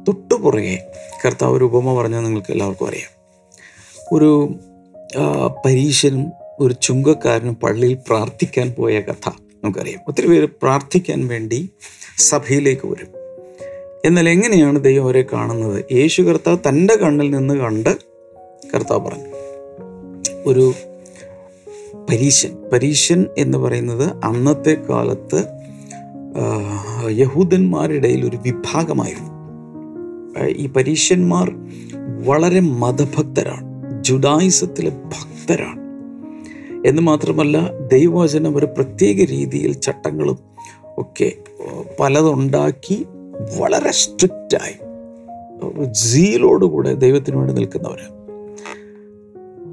തൊട്ടുപുറകെ 0.08 0.92
കർത്താവ് 1.26 1.56
ഒരു 1.56 1.64
ഉപമ 1.64 2.00
പറഞ്ഞാൽ 2.00 2.20
നിങ്ങൾക്ക് 2.20 2.52
എല്ലാവർക്കും 2.52 2.88
അറിയാം. 2.88 3.10
ഒരു 4.12 4.54
പരീശനും 5.66 6.32
ഒരു 6.60 6.74
ചുങ്കക്കാരനും 6.82 7.54
പള്ളിയിൽ 7.54 7.94
പ്രാർത്ഥിക്കാൻ 7.94 8.74
പോയ 8.78 9.00
കഥ 9.00 9.28
നമുക്കറിയാം. 9.64 10.00
ഒത്തിരി 10.08 10.26
പേര് 10.26 10.48
പ്രാർത്ഥിക്കാൻ 10.62 11.26
വേണ്ടി 11.26 11.70
സഭയിലേക്ക് 12.18 12.86
വരും. 12.86 13.08
എന്നാൽ 14.04 14.28
എങ്ങനെയാണ് 14.28 14.84
ദൈവം 14.84 15.04
അവരെ 15.04 15.24
കാണുന്നത്? 15.32 15.84
യേശു 15.92 16.22
കർത്താവ് 16.22 16.58
തന്റെ 16.68 16.96
കണ്ണിൽ 16.96 17.30
നിന്ന് 17.30 17.54
കണ്ട് 17.54 17.96
കർത്താവ് 18.74 19.08
പറഞ്ഞു 19.08 19.30
ഒരു 20.46 20.74
പരീശൻ. 22.10 22.56
പരീശൻ 22.72 23.24
എന്ന് 23.38 23.58
പറയുന്നത് 23.58 24.10
അന്നത്തെ 24.24 24.76
കാലത്ത് 24.90 25.62
ആ, 26.36 27.08
യഹൂദന്മാരുടെ 27.08 28.08
ഒരു 28.08 28.36
വിഭാഗമായിരുന്നു. 28.36 29.32
ഈ 30.48 30.68
പരീശന്മാർ 30.68 31.56
വളരെ 32.26 32.60
മതഭക്തരാണ് 32.60 33.64
ജുഡായിസത്തിലെ 34.04 34.90
ഭക്തരാണ്. 34.90 35.80
എന്ന് 36.88 37.02
മാത്രമല്ല 37.02 37.78
ദൈവവചനം 37.78 38.56
ഒരു 38.56 38.66
പ്രത്യേക 38.66 39.24
രീതിയിൽ 39.24 39.72
ചട്ടങ്ങളും 39.72 40.38
ഒക്കെ 40.84 41.32
പലതുണ്ടാക്കി 42.00 43.06
വളരെ 43.58 43.92
സ്ട്രിക്റ്റായി. 43.92 44.92
ജീലോടുകൂടെ 45.92 46.94
ദൈവത്തിന് 46.94 47.36
വേണ്ടി 47.36 47.54
നിൽക്കുന്നവർ 47.54 47.98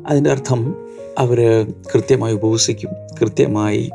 അതിന്റെ 0.07 0.29
അർത്ഥം 0.29 0.88
അവർ 1.19 1.71
കൃത്യമായി 1.93 2.33
ഉപവസിക്കും 2.33 2.89
കൃത്യമായി 3.21 3.91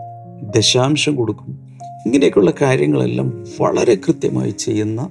ദശാംശം 0.56 1.16
കൊടുക്കും. 1.16 1.78
ഇങ്ങനെയൊക്കെയുള്ള 2.06 2.52
കാര്യങ്ങളെല്ലാം 2.62 3.46
വളരെ 3.60 3.94
കൃത്യമായി 3.94 4.50
ചെയ്യുന്ന 4.50 5.10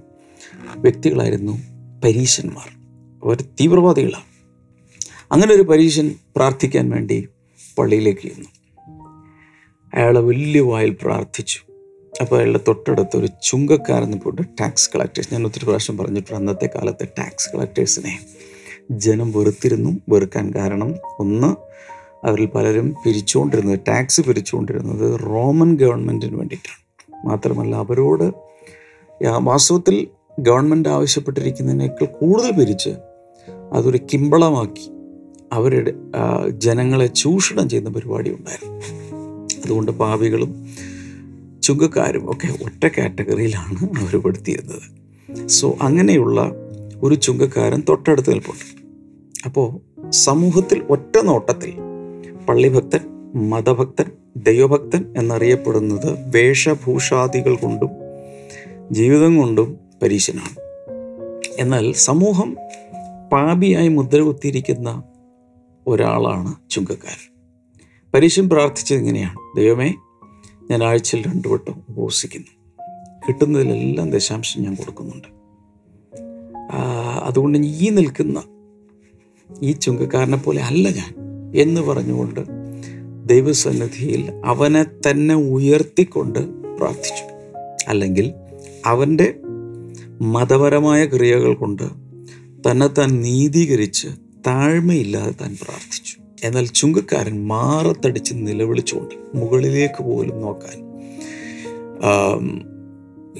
വ്യക്തികളായിരുന്നു 0.77 1.57
പരീശന്മാർ. 2.03 2.69
അവർ 3.25 3.41
തീവ്രവാദികളാണ്. 3.41 4.23
അങ്ങനെ 5.31 5.53
ഒരു 5.53 5.61
പരീശൻ 5.61 6.15
പ്രാർത്ഥിക്കാൻ 6.35 6.89
വേണ്ടി 6.89 7.27
പള്ളിയിലേക്ക് 7.77 8.19
ചെന്നു. 8.19 8.49
അയാളെ 9.93 10.19
വലിയ 10.19 10.61
വായിൽ 10.61 10.97
പ്രാർത്ഥിച്ചു. 11.01 11.59
അപ്പോൾ 12.21 12.35
അയാളുടെ 12.35 12.59
തൊട്ടടുത്ത് 12.67 13.17
ഒരു 13.17 13.27
ചുങ്കക്കാരെന്ന് 13.43 14.17
പോയിട്ട് 14.17 14.41
ടാക്സ് 14.61 14.89
കളക്ടേഴ്സ് 14.95 15.33
ഞാൻ 15.33 15.45
ഒത്തിരി 15.45 15.65
പ്രാവശ്യം 15.65 15.97
പറഞ്ഞിട്ടുണ്ട് 15.97 16.33
അന്നത്തെ 16.33 16.69
കാലത്തെ 16.75 17.07
ടാക്സ് 17.19 17.49
കളക്ടേഴ്സിനെ 17.55 18.19
ജനം 18.91 19.31
വെറുത്തിരുന്നു 19.31 19.99
വെറുക്കാൻ 20.09 20.53
കാരണം. 20.55 20.95
ഒന്ന് 21.19 21.73
അവരിൽ 22.25 22.45
പലരും 22.45 22.95
പിരിച്ചുകൊണ്ടിരുന്നത് 23.05 23.79
ടാക്സ് 23.87 24.21
പിരിച്ചുകൊണ്ടിരുന്നത് 24.21 25.19
റോമൻ 25.25 25.75
ഗവൺമെന്റിന് 25.75 26.35
വേണ്ടിയിട്ടാണ്. 26.35 27.27
മാത്രമല്ല 27.27 27.75
അവരോട് 27.75 28.31
വാസ്തവത്തിൽ 29.39 30.07
ഗവൺമെന്റ് 30.39 30.89
ആവശ്യപ്പെട്ടിരിക്കുന്നതിനേക്കാൾ 30.89 32.05
കൂടുതൽ 32.05 32.51
പിരിച്ച് 32.51 32.89
അതൊരു 33.73 33.99
കിമ്പളമാക്കി 34.13 34.89
അവരുടെ 35.53 35.93
ജനങ്ങളെ 36.57 37.07
ചൂഷണം 37.07 37.69
ചെയ്യുന്ന 37.69 37.89
പരിപാടി 37.89 38.29
ഉണ്ടായിരുന്നു. 38.29 38.79
അതുകൊണ്ട് 39.63 39.91
പാവികളും 39.91 40.69
ചുങ്കക്കാരും 41.63 42.31
ഒക്കെ 42.31 42.47
ഒറ്റ 42.63 42.87
കാറ്റഗറിയിലാണ് 42.97 43.77
അവർ 44.01 44.17
പെടുത്തിയിരുന്നത്. 44.21 44.85
സോ 45.47 45.77
അങ്ങനെയുള്ള 45.81 46.51
ഒരു 47.03 47.15
ചുങ്കക്കാരൻ 47.15 47.83
തൊട്ടടുത്ത് 47.89 48.29
നിൽപ്പുണ്ട്. 48.31 48.65
അപ്പോൾ 49.45 49.67
സമൂഹത്തിൽ 50.09 50.83
ഒറ്റ 50.89 51.17
നോട്ടത്തിൽ 51.23 51.73
പള്ളിഭക്തൻ 52.49 52.99
മതഭക്തൻ 53.49 54.05
ദൈവഭക്തൻ 54.37 55.13
എന്നറിയപ്പെടുന്നത് 55.17 56.35
വേഷഭൂഷാദികൾ 56.35 57.55
കൊണ്ടും 57.55 57.89
ജീവിതം 58.91 59.37
കൊണ്ടും 59.37 59.77
പരീശനാണ്. 60.01 60.61
എന്നാൽ 61.59 61.93
സമൂഹം 61.93 62.57
പാപിയായി 63.31 63.87
മുദ്ര 63.87 64.19
കുത്തിയിരിക്കുന്ന 64.19 65.03
ഒരാളാണ് 65.87 66.69
ചുങ്കക്കാരൻ. 66.69 67.33
പരീശൻ 68.13 68.49
പ്രാർത്ഥിച്ചത് 68.49 68.97
ഇങ്ങനെയാണ്. 68.97 69.57
ദൈവമേ 69.57 69.93
ഞാൻ 70.71 70.83
ആഴ്ചയിൽ 70.83 71.23
രണ്ടു 71.23 71.47
വട്ടം 71.47 71.81
ഉപവസിക്കുന്നു 71.89 72.71
കിട്ടുന്നതിലെല്ലാം 73.27 74.11
ദശാംശം 74.11 74.63
ഞാൻ 74.63 74.75
കൊടുക്കുന്നുണ്ട്. 74.75 75.27
അതുകൊണ്ട് 77.23 77.57
ഈ 77.57 77.89
നിൽക്കുന്ന 77.89 78.43
ഈ 79.61 79.71
ചുങ്കക്കാരനെ 79.71 80.37
പോലെ 80.37 80.61
അല്ല 80.61 80.89
ഞാൻ. 80.89 81.22
എന്ന് 81.55 81.81
പറഞ്ഞുകൊണ്ട് 81.81 82.39
ദൈവസന്നിധിയിൽ 83.25 84.31
അവനെ 84.45 84.83
തന്നെ 84.83 85.35
ഉയർത്തിക്കൊണ്ട് 85.35 86.39
പ്രാർത്ഥിച്ചു. 86.77 87.23
അല്ലെങ്കിൽ 87.87 88.33
അവന്റെ 88.85 89.35
മതപരമായ 90.21 91.05
ക്രിയകൾ 91.05 91.53
കൊണ്ട് 91.53 91.83
തന്നെ 92.69 92.87
താൻ 92.87 93.21
നീതീകരിച്ച് 93.21 94.07
താഴ്മയില്ലാതെ 94.47 95.31
താൻ 95.41 95.57
പ്രാർത്ഥിച്ചു. 95.63 96.17
എന്നാൽ 96.43 96.65
ചുങ്കക്കാരൻ 96.65 97.47
മാറത്തടിച്ച് 97.47 98.33
നിലവിളിച്ചുകൊണ്ട് 98.35 99.37
മുകളിലേക്ക് 99.37 100.03
പോലും 100.03 100.41
നോക്കാൻ 100.41 100.93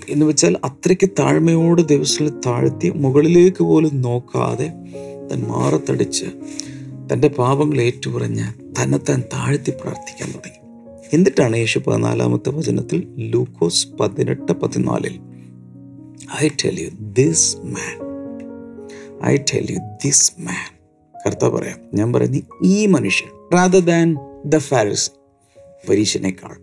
എന്ന് 0.09 0.25
വെച്ചാൽ 0.25 0.57
അത്രയ്ക്ക് 0.63 1.09
താഴ്മയോട് 1.19 1.81
ദിവസത്തിൽ 1.81 2.29
താഴ്ത്തി 2.29 2.89
മുകളിലേക്ക് 2.89 3.63
പോലും 3.63 4.01
നോക്കാതെ 4.01 4.71
താൻ 5.31 5.43
മാറത്തടിച്ച് 5.43 6.25
തന്റെ 7.13 7.27
പാപങ്ങൾ 7.27 7.81
ഏറ്റുപറഞ്ഞ് 7.81 8.43
തന്നെ 8.83 8.97
താൻ 8.97 9.23
താഴ്ത്തി 9.33 9.71
പ്രാർത്ഥിക്കാൻ 9.71 10.31
തുടങ്ങി. 10.31 10.63
എന്നിട്ടാണ് 11.13 11.57
യേശു 11.57 11.79
പതിനാലാമത്തെ 11.79 12.49
വചനത്തിൽ 12.49 13.13
ലൂക്കോസ് 13.17 13.87
പതിനെട്ട് 13.87 14.51
പതിനാലിൽ 14.51 15.19
I 16.43 16.47
tell 16.47 16.79
you 16.79 16.89
this 17.01 17.57
man 17.57 17.95
I 19.25 19.37
tell 19.37 19.67
you 19.69 19.77
this 20.05 20.33
man 20.39 20.73
കർത്താവ് 21.25 21.51
പറയാം 21.51 21.79
ഞാൻ 21.93 22.13
പറയുന്നത് 22.13 22.43
ഈ 22.63 22.85
മനുഷ്യൻ 22.85 23.29
റാദർ 23.53 23.79
ദാൻ 23.79 24.15
ദ 24.45 24.57
ഫാരിസ് 24.57 25.11
പരീശനേക്കാൾ 25.89 26.55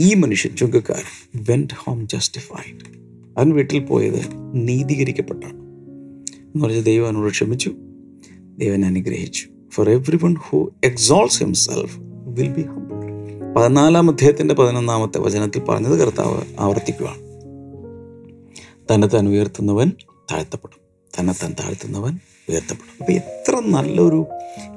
ഈ 0.00 0.14
മനുഷ്യൻ 0.14 0.56
ചുങ്കക്കാരൻ 0.56 1.44
വെന്റ് 1.48 1.74
ഹോം 1.76 2.08
ജസ്റ്റിഫൈഡ് 2.08 2.98
അവൻ 3.38 3.50
വീട്ടിൽ 3.50 3.78
പോയത് 3.78 4.20
നീതീകരിക്കപ്പെട്ടാണ്. 4.54 5.54
എന്ന് 5.54 6.64
പറഞ്ഞ 6.64 6.80
ദൈവം 6.80 7.06
അവനോട് 7.06 7.30
ക്ഷമിച്ചു. 7.30 7.76
ദൈവൻ 8.58 8.84
അനുഗ്രഹിച്ചു. 8.84 9.46
For 9.72 9.90
everyone 10.22 10.34
who 10.34 10.72
exalts 10.84 11.44
himself 11.44 11.96
will 12.26 12.48
be 12.48 12.62
humble 12.62 12.98
പതിനാലാം 13.56 14.10
അധ്യായത്തിന്റെ 14.10 14.54
പതിനൊന്നാമത്തെ 14.54 15.18
വചനത്തിൽ 15.18 15.60
പറഞ്ഞത് 15.60 16.00
കർത്താവ് 16.00 16.42
ആവർത്തിക്കുകയാണ് 16.58 17.28
തന്നെ 18.92 19.08
താൻ 19.08 19.28
ഉയർത്തുന്നവൻ 19.28 19.92
താഴ്ത്തപ്പെടും. 20.32 20.80
തന്നെ 21.20 21.34
താൻ 21.42 21.56
താഴ്ത്തുന്നവൻ 21.60 22.18
ഉയർത്തപ്പെടും. 22.48 22.96
അപ്പോൾ 23.00 23.12
എത്ര 23.12 23.60
നല്ലൊരു 23.66 24.26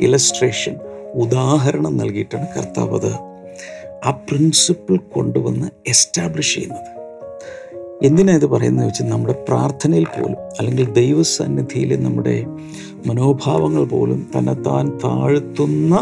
ഇലസ്ട്രേഷൻ 0.01 0.75
ഉദാഹരണം 1.13 1.97
നൽകിയിട്ടാണ് 1.97 2.47
കർത്താവ് 2.47 2.99
അത് 2.99 3.13
ആ 4.05 4.11
പ്രിൻസിപ്പിൾ 4.11 4.97
കൊണ്ടുവന്ന് 4.97 5.67
എസ്റ്റാബ്ലിഷ് 5.87 6.53
ചെയ്യുന്നത്. 6.53 7.00
എന്തിനാ 8.03 8.35
ഇത് 8.35 8.45
പറയുന്നത് 8.45 8.87
വെച്ചാൽ 8.87 9.09
നമ്മുടെ 9.09 9.45
പ്രാർത്ഥനയിൽ 9.49 10.03
പോലും 10.03 10.35
അല്ലെങ്കിൽ 10.59 10.93
ദൈവസന്നിധിയിലെ 10.93 11.95
നമ്മുടെ 11.95 12.45
മനോഭാവങ്ങൾ 13.05 13.85
പോലും 13.85 14.27
തന്നെ 14.37 14.53
താൻ 14.53 14.89
താഴ്ത്തുന്ന 14.89 15.95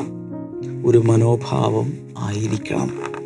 ഒരു 0.86 0.98
മനോഭാവം 0.98 1.94
ആയിരിക്കണം. 2.18 3.20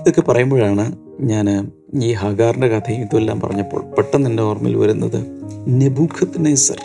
ഇതൊക്കെ 0.00 0.20
പറയുമ്പോഴാണ് 0.20 0.96
ഞാൻ 1.20 1.70
ഈ 2.02 2.12
ഹഗാറിന്റെ 2.12 2.68
കഥയും 2.68 3.00
ഇതെല്ലാം 3.00 3.40
പറഞ്ഞപ്പോൾ 3.40 3.80
പെട്ടെന്ന് 3.80 4.30
എന്റെ 4.30 4.42
ഓർമ്മയിൽ 4.42 4.76
വരുന്നത് 4.76 5.26
നെബുഖത്ത് 5.68 6.46
നെസർ 6.46 6.78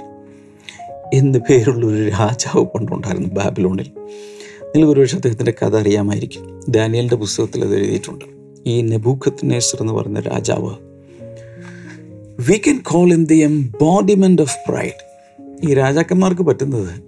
എന്ന് 1.14 1.40
പേരുള്ള 1.40 1.86
ഒരു 1.86 2.10
രാജാവ് 2.10 2.66
പണ്ടുണ്ടായിരുന്നു 2.66 3.30
ബാബിലോണിൽ. 3.30 3.92
നിങ്ങൾക്ക് 4.66 4.94
ഒരുപക്ഷെ 4.94 5.16
അദ്ദേഹത്തിന്റെ 5.16 5.54
കഥ 5.66 5.76
അറിയാമായിരിക്കും. 5.76 6.60
ഡാനിയലിന്റെ 6.76 7.16
പുസ്തകത്തിൽ 7.16 7.64
അത് 7.64 7.76
എഴുതിയിട്ടുണ്ട്. 7.76 8.41
ഈ 8.68 8.82
നെബൂഖത്ത് 8.82 9.40
നേസർ 9.44 9.82
എന്ന് 9.82 9.94
പറയുന്ന 9.94 10.20
രാജാവ്. 10.20 10.76
We 12.50 12.58
can 12.58 12.78
call 12.78 13.14
in 13.14 13.26
the 13.26 13.36
embodiment 13.36 14.42
of 14.42 14.56
pride 14.70 15.12
ഈ 15.70 15.74
രാജാക്കന്മാർക്ക് 15.74 16.42
പറ്റുന്നത് 16.42 17.04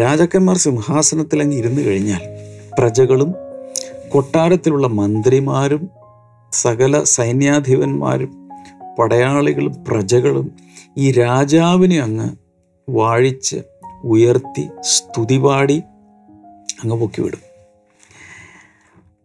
രാജാക്കന്മാർ 0.00 0.56
സിംഹാസനത്തിൽ 0.56 1.42
അങ്ങ് 1.42 1.56
ഇരുന്ന് 1.56 1.82
കഴിഞ്ഞാൽ 1.82 2.20
പ്രജകളും 2.78 3.34
കൊട്ടാരത്തിലുള്ള 4.08 4.86
മന്ത്രിമാരും 4.86 5.90
സകല 6.52 7.02
സൈന്യാധിപന്മാരും 7.02 8.48
പടയാളികളും 8.98 9.84
പ്രജകളും 9.88 10.52
ഈ 10.98 11.12
രാജാവിനെ 11.12 12.00
അങ്ങ് 12.00 12.30
വാഴിച്ച് 12.90 13.56
ഉയർത്തി 14.04 14.68
സ്തുതിപാടി 14.80 15.82
അങ്ങ് 16.84 16.96
പൊക്കിവിടും. 17.00 17.53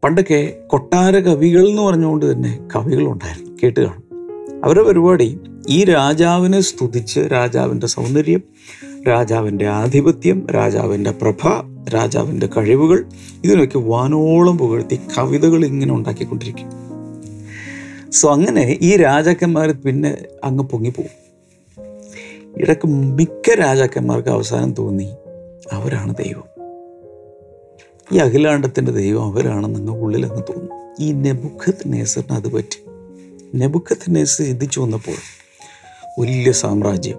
പണ്ടൊക്കെ 0.03 0.58
കൊട്ടാര 0.68 1.20
കവികൾ 1.20 1.70
എന്ന് 1.70 1.82
പറഞ്ഞുകൊണ്ട് 1.82 2.32
തന്നെ 2.32 2.60
കവികളുണ്ടായിരുന്നു 2.75 3.51
കേട്ട് 3.63 3.79
കാണും. 3.79 4.03
അവരുടെ 4.65 4.84
പരിപാടി 4.84 5.39
ഈ 5.70 5.84
രാജാവിനെ 5.84 6.62
സ്തുതിച്ച് 6.62 7.20
രാജാവിന്റെ 7.20 7.88
സൗന്ദര്യം 7.88 8.44
രാജാവിന്റെ 9.08 9.68
ആധിപത്യം 9.68 10.48
രാജാവിന്റെ 10.56 11.12
പ്രഭ 11.12 11.48
രാജാവിന്റെ 11.94 12.50
കഴിവുകൾ 12.58 13.06
ഇതിനൊക്കെ 13.44 13.77
വാനോളം 13.77 14.58
പുകഴ്ത്തി 14.58 15.00
കവിതകൾ 15.18 15.65
ഇങ്ങനെ 15.65 15.94
ഉണ്ടാക്കിക്കൊണ്ടിരിക്കും. 15.94 16.68
സോ 18.12 18.34
അങ്ങനെ 18.34 18.77
ഈ 18.82 18.98
രാജാക്കന്മാർ 18.98 19.72
പിന്നെ 19.72 20.18
അങ്ങ് 20.44 20.63
പൊങ്ങിപ്പോകും. 20.63 21.15
ഇടയ്ക്ക് 22.58 22.88
മിക്ക 22.88 23.56
രാജാക്കന്മാർക്ക് 23.56 24.29
അവസാനം 24.29 24.74
തോന്നി 24.74 25.10
അവരാണ് 25.72 26.15
ദൈവം. 26.15 26.49
ഈ 28.13 28.18
അഖിലാണ്ടത്തിന്റെ 28.18 28.92
ദൈവം 28.92 29.25
അവരാണെന്ന് 29.25 29.80
നിങ്ങൾക്ക് 29.80 30.01
ഉള്ളിൽ 30.01 30.25
അങ്ങ് 30.25 30.44
തോന്നും 30.44 30.96
ഈ 31.00 31.12
നെബുഖത്ത് 31.12 31.84
നേസറിന് 31.86 32.36
അത് 32.36 32.54
പറ്റി. 32.54 32.84
നെബുഖത്ത് 33.56 34.16
നേസർ 34.16 34.46
ചിന്തിച്ചു 34.46 34.80
വന്നപ്പോൾ 34.80 35.16
വലിയ 36.22 36.51
സാമ്രാജ്യം 36.51 37.18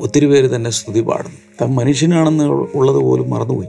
ഒത്തിരി 0.00 0.26
പേര് 0.26 0.56
തന്നെ 0.56 0.70
സ്തുതി 0.70 1.00
പാടുന്നു. 1.00 1.36
താൻ 1.60 1.74
മനുഷ്യനാണെന്ന് 1.74 2.44
ഉള്ളത് 2.44 2.96
പോലും 2.96 3.30
മറന്നുപോയി. 3.30 3.68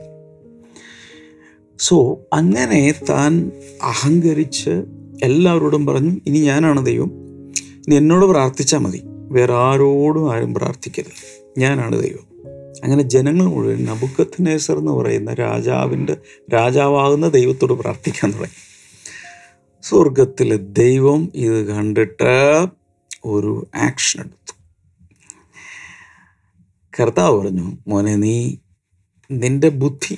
സോ 1.80 2.20
അങ്ങനെ 2.34 2.96
താൻ 3.10 3.52
അഹങ്കരിച്ച് 3.84 4.84
എല്ലാവരോടും 5.24 5.86
പറഞ്ഞു 5.86 6.18
ഇനി 6.28 6.40
ഞാനാണ് 6.40 6.86
ദൈവം. 6.86 7.12
ഇനി 7.68 7.96
എന്നോട് 7.96 8.26
പ്രാർത്ഥിച്ചാൽ 8.26 8.80
മതി. 8.80 9.02
വേറെ 9.06 9.54
ആരോടും 9.54 10.34
ആരും 10.34 10.54
പ്രാർത്ഥിക്കരുത്. 10.54 11.44
ഞാനാണ് 11.60 12.04
ദൈവം. 12.04 12.31
അങ്ങനെ 12.84 13.04
ജനങ്ങൾ 13.04 13.46
മുഴുവൻ 13.46 13.86
നബുക്കത്ത് 13.86 14.34
നേസർ 14.40 14.78
എന്ന് 14.78 14.92
പറയുന്ന 14.92 15.34
രാജാവിന്റെ 15.34 16.18
രാജാവാകുന്ന 16.54 17.28
ദൈവത്തോട് 17.28 17.74
പ്രാർത്ഥിക്കാൻ 17.74 18.32
തുടങ്ങി. 18.32 18.72
സ്വർഗത്തിലെ 19.84 20.56
ദൈവം 20.58 21.32
ഇത് 21.36 21.66
കണ്ടിട്ട് 21.66 22.68
ഒരു 23.26 23.68
ആക്ഷൻ 23.76 24.20
എടുത്തു. 24.20 24.54
കർത്താവ് 27.00 27.40
പറഞ്ഞു 27.40 27.78
മോനെ 27.88 28.16
നീ 28.16 28.56
നിന്റെ 29.32 29.70
ബുദ്ധി 29.70 30.18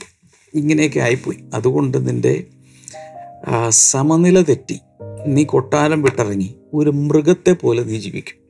ഇങ്ങനെയൊക്കെ 0.53 0.99
ആയിപ്പോയി. 0.99 1.43
അതുകൊണ്ട് 1.53 2.09
നിന്റെ 2.09 2.47
സമനില 3.69 4.41
തെറ്റി. 4.41 4.79
നീ 5.27 5.43
കൊട്ടാരം 5.43 6.01
വിട്ടിറങ്ങി. 6.01 6.55
ഒരു 6.73 6.89
മൃഗത്തെ 6.89 7.51
പോലെ 7.51 7.83
നീ 7.83 7.99
ജീവിക്കും. 7.99 8.43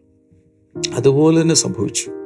അതുപോലെ 0.96 1.42
തന്നെ 1.42 1.56
സംഭവിച്ചു. 1.56 2.23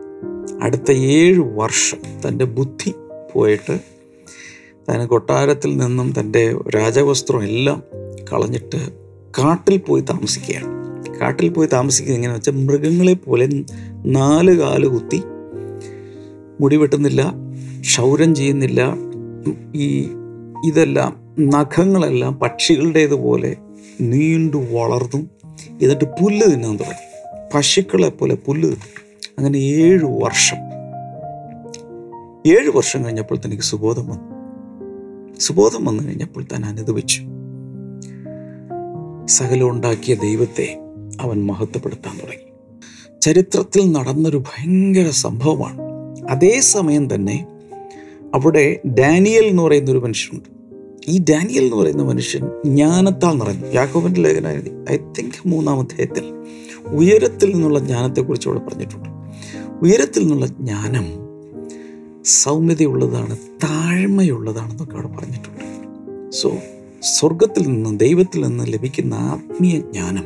അടുത്ത 0.61 0.91
ഏഴ് 0.91 1.39
വർഷം 1.39 2.27
തന്റെ 2.27 2.45
ബുദ്ധി 2.45 2.93
പോയിട്ട് 3.33 3.79
താൻ 4.89 5.07
കൊട്ടാരത്തിൽ 5.07 5.77
നിന്നും 5.77 6.13
തന്റെ 6.19 6.55
രാജവസ്ത്രം 6.69 7.43
എല്ലാം 7.43 7.83
കളഞ്ഞിട്ട് 8.33 8.91
കാട്ടിൽ 9.39 9.77
പോയി 9.77 10.01
താമസിക്കുകയാണ്. 10.01 10.67
കാട്ടിൽ 11.21 11.49
പോയി 11.49 11.67
താമസിക്കുന്നത് 11.73 12.19
എങ്ങനെയാണെന്ന് 12.19 12.49
വെച്ചാൽ 12.49 12.65
മൃഗങ്ങളെ 12.65 13.13
പോലെ 13.13 13.49
നാല് 14.05 14.57
കാൽ 14.57 14.85
കുത്തി 14.85 15.23
മുടി 16.61 16.75
വെട്ടുന്നില്ല 16.75 17.33
ക്ഷൗരം 17.81 18.35
ചെയ്യുന്നില്ല 18.35 18.95
ഈ 19.75 20.09
ഇതെല്ലാം 20.65 21.19
നഖങ്ങളെല്ലാം 21.39 22.33
പക്ഷികളുടേതുപോലെ 22.33 23.55
നീണ്ടു 24.01 24.57
വളർന്നു 24.57 25.29
എന്നിട്ട് 25.81 26.05
പുല്ല് 26.05 26.51
തിന്നാൻ 26.51 26.77
തുടങ്ങി. 26.77 27.07
പശുക്കളെ 27.53 28.09
പോലെ 28.09 28.35
പുല്ല് 28.35 28.69
തിന്നു. 28.69 29.06
അങ്ങനെ 29.37 29.57
ഏഴ് 29.57 30.03
വർഷം. 30.03 30.57
ഏഴ് 32.51 32.77
വർഷം 32.77 33.05
കഴിഞ്ഞപ്പോൾ 33.05 33.37
തനിക്ക് 33.45 33.63
സുബോധം 33.63 34.07
വന്നു. 34.07 34.37
സുബോധം 35.39 35.85
വന്നു 35.85 36.03
കഴിഞ്ഞപ്പോൾ 36.03 36.43
താൻ 36.43 36.65
അനുഭവിച്ചു. 36.65 37.21
സകലം 39.27 39.69
ഉണ്ടാക്കിയ 39.69 40.15
ദൈവത്തെ 40.15 40.77
അവൻ 41.21 41.45
മഹത്വപ്പെടുത്താൻ 41.45 42.17
തുടങ്ങി. 42.17 42.47
ചരിത്രത്തിൽ 43.21 43.91
നടന്നൊരു 43.91 44.37
ഭയങ്കര 44.37 45.09
സംഭവമാണ്. 45.09 45.81
അതേ 46.29 46.59
സമയം 46.59 47.15
തന്നെ 47.15 47.47
അവിടെ 48.33 48.79
ഡാനിയൽ 48.99 49.45
എന്ന് 49.45 49.63
പറയുന്ന 49.63 49.91
ഒരു 49.91 49.97
മനുഷ്യനുണ്ട്. 49.97 50.57
ഈ 51.07 51.19
ഡാനിയൽ 51.29 51.63
എന്ന് 51.63 51.75
പറയുന്ന 51.75 52.03
മനുഷ്യൻ 52.03 52.47
ജ്ഞാനത്താൽ 52.65 53.33
നിറഞ്ഞു. 53.33 53.65
യാക്കോബിന്റെ 53.65 54.21
ലേഖന 54.21 54.47
ഐ 54.91 54.97
തിങ്ക് 54.97 55.47
മൂന്നാം 55.47 55.79
അധ്യായത്തിൽ 55.79 56.33
ഉയരത്തിൽ 56.89 57.53
നിന്നുള്ള 57.53 57.79
ജ്ഞാനത്തെക്കുറിച്ച് 57.79 58.49
ഇവിടെ 58.49 58.59
പറഞ്ഞിട്ടുണ്ട്. 58.59 59.09
ഉയരത്തിൽ 59.81 60.19
നിന്നുള്ള 60.19 60.45
ജ്ഞാനം 60.45 61.05
സൗമ്യതയുള്ളതാണ് 62.25 63.37
താഴ്മയുള്ളതാണെന്നൊക്കെ 63.37 64.93
അവിടെ 64.93 65.07
പറഞ്ഞിട്ടുണ്ട്. 65.07 65.57
സോ 66.31 66.57
സ്വർഗത്തിൽ 67.01 67.63
നിന്നും 67.63 67.97
ദൈവത്തിൽ 67.97 68.47
നിന്ന് 68.47 68.63
ലഭിക്കുന്ന 68.67 69.13
ആത്മീയ 69.13 69.79
ജ്ഞാനം 69.79 70.25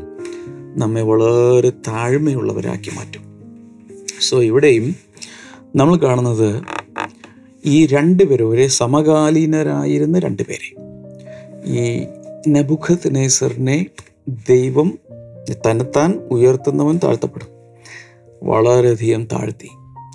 നമ്മെ 0.79 1.01
വളരെ 1.01 1.69
താഴ്മയുള്ളവരാക്കി 1.69 2.89
മാറ്റും. 2.95 3.21
സോ 4.29 4.41
ഇവിടെയും 4.41 4.95
നമ്മൾ 5.75 5.97
കാണുന്നത് 5.97 6.61
ഈ 7.65 7.85
രണ്ട് 7.85 8.23
പേരും 8.23 8.49
ഒരേ 8.49 8.67
സമകാലീനരായിരുന്ന 8.67 10.19
രണ്ട് 10.19 10.43
പേരെ 10.43 10.81
ഈ 11.65 12.05
നബുഖത്ത് 12.49 13.15
നേസറിനെ 13.15 13.85
ദൈവം 14.49 14.99
തന്നെത്താൻ 15.49 16.11
ഉയർത്തുന്നവൻ 16.11 16.99
താഴ്ത്തപ്പെടും. 17.03 17.47
വളരെയധികം 18.43 19.25
താഴ്ത്തി. 19.25 19.69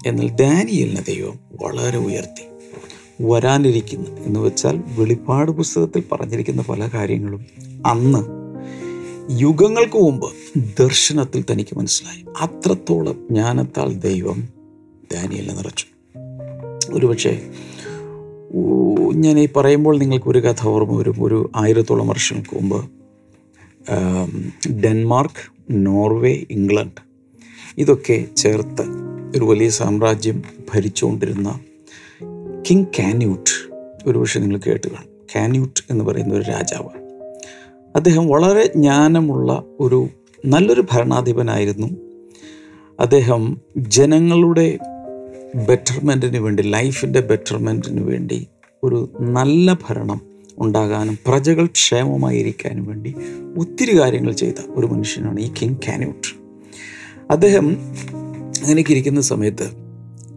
എന്നാൽ 0.06 0.28
ദാനിയലിനെ 0.28 1.00
ദൈവം 1.00 1.40
വളരെ 1.62 1.98
ഉയർത്തി. 1.98 2.56
വരാനിരിക്കുന്ന 3.22 4.08
എന്ന് 4.08 4.40
വെച്ചാൽ 4.40 4.82
വെളിപ്പാട് 4.98 5.50
പുസ്തകത്തിൽ 5.50 6.02
പറഞ്ഞിരിക്കുന്ന 6.12 6.62
പല 6.62 6.88
കാര്യങ്ങളും 6.94 7.46
അന്ന് 7.86 8.18
യുഗങ്ങൾക്ക് 9.42 9.96
മുമ്പ് 9.96 10.32
ദർശനത്തിൽ 10.80 11.44
തനിക്ക് 11.50 11.76
മനസ്സിലായി. 11.76 12.24
അത്രത്തോളം 12.40 13.26
ജ്ഞാനത്താൽ 13.30 13.94
ദൈവം 13.94 14.48
ദാനിയലിനെ 15.12 15.54
നിറച്ചു. 15.54 15.86
ഒരുപക്ഷെ 16.92 17.50
ഞാൻ 19.14 19.38
ഈ 19.38 19.48
പറയുമ്പോൾ 19.56 19.98
നിങ്ങൾക്ക് 19.98 20.30
ഒരു 20.30 20.38
കഥ 20.38 20.66
ഓർമ്മ 20.66 20.98
വരും. 20.98 21.24
ഒരു 21.24 21.50
ആയിരത്തോളം 21.56 22.08
വർഷങ്ങൾക്ക് 22.08 22.54
മുമ്പ് 22.54 22.90
ഡെൻമാർക്ക് 24.70 25.52
നോർവേ 25.70 26.44
ഇംഗ്ലണ്ട്. 26.50 27.00
ഇതൊക്കെ 27.78 28.24
ചേർത്ത് 28.36 28.82
ഒരു 29.36 29.44
വലിയ 29.44 29.68
സാമ്രാജ്യം 29.68 30.42
ഭരിച്ചുകൊണ്ടിരുന്ന 30.74 31.60
കിങ് 32.70 32.84
കാന്യൂട്ട് 32.98 33.72
ഒരുപക്ഷെ 34.06 34.40
നിങ്ങൾ 34.40 34.60
കേട്ട് 34.66 34.88
കാണും 34.88 35.08
കാന്യൂട്ട് 35.36 35.80
എന്ന് 35.90 36.04
പറയുന്ന 36.04 36.34
ഒരു 36.34 36.42
രാജാവ്. 36.42 36.98
അദ്ദേഹം 37.96 38.28
വളരെ 38.28 38.66
ജ്ഞാനമുള്ള 38.66 39.64
ഒരു 39.80 40.08
നല്ലൊരു 40.46 40.84
ഭരണാധിപനായിരുന്നു. 40.92 41.86
അദ്ദേഹം 43.00 43.60
ജനങ്ങളുടെ 43.76 44.78
ബെറ്റർമെന്റിന് 45.68 46.38
വേണ്ടി 46.38 46.62
ലൈഫിന്റെ 46.62 47.20
ബെറ്റർമെന്റിന് 47.20 48.00
വേണ്ടി 48.00 48.46
ഒരു 48.84 49.10
നല്ല 49.20 49.78
ഭരണം 49.88 50.20
ഉണ്ടാകാനും 50.58 51.18
പ്രജകൾ 51.26 51.66
ക്ഷേമമായിരിക്കാനും 51.66 52.86
വേണ്ടി 52.86 53.14
ഒത്തിരി 53.56 53.98
കാര്യങ്ങൾ 53.98 54.32
ചെയ്ത 54.32 54.54
ഒരു 54.68 54.86
മനുഷ്യനാണ് 54.86 55.40
ഈ 55.40 55.50
കിങ് 55.62 55.74
കാനൂട്ട്. 55.88 56.28
അദ്ദേഹം 57.30 57.66
അങ്ങനെയൊക്കെ 58.62 58.92
ഇരിക്കുന്ന 58.92 59.20
സമയത്ത് 59.20 59.70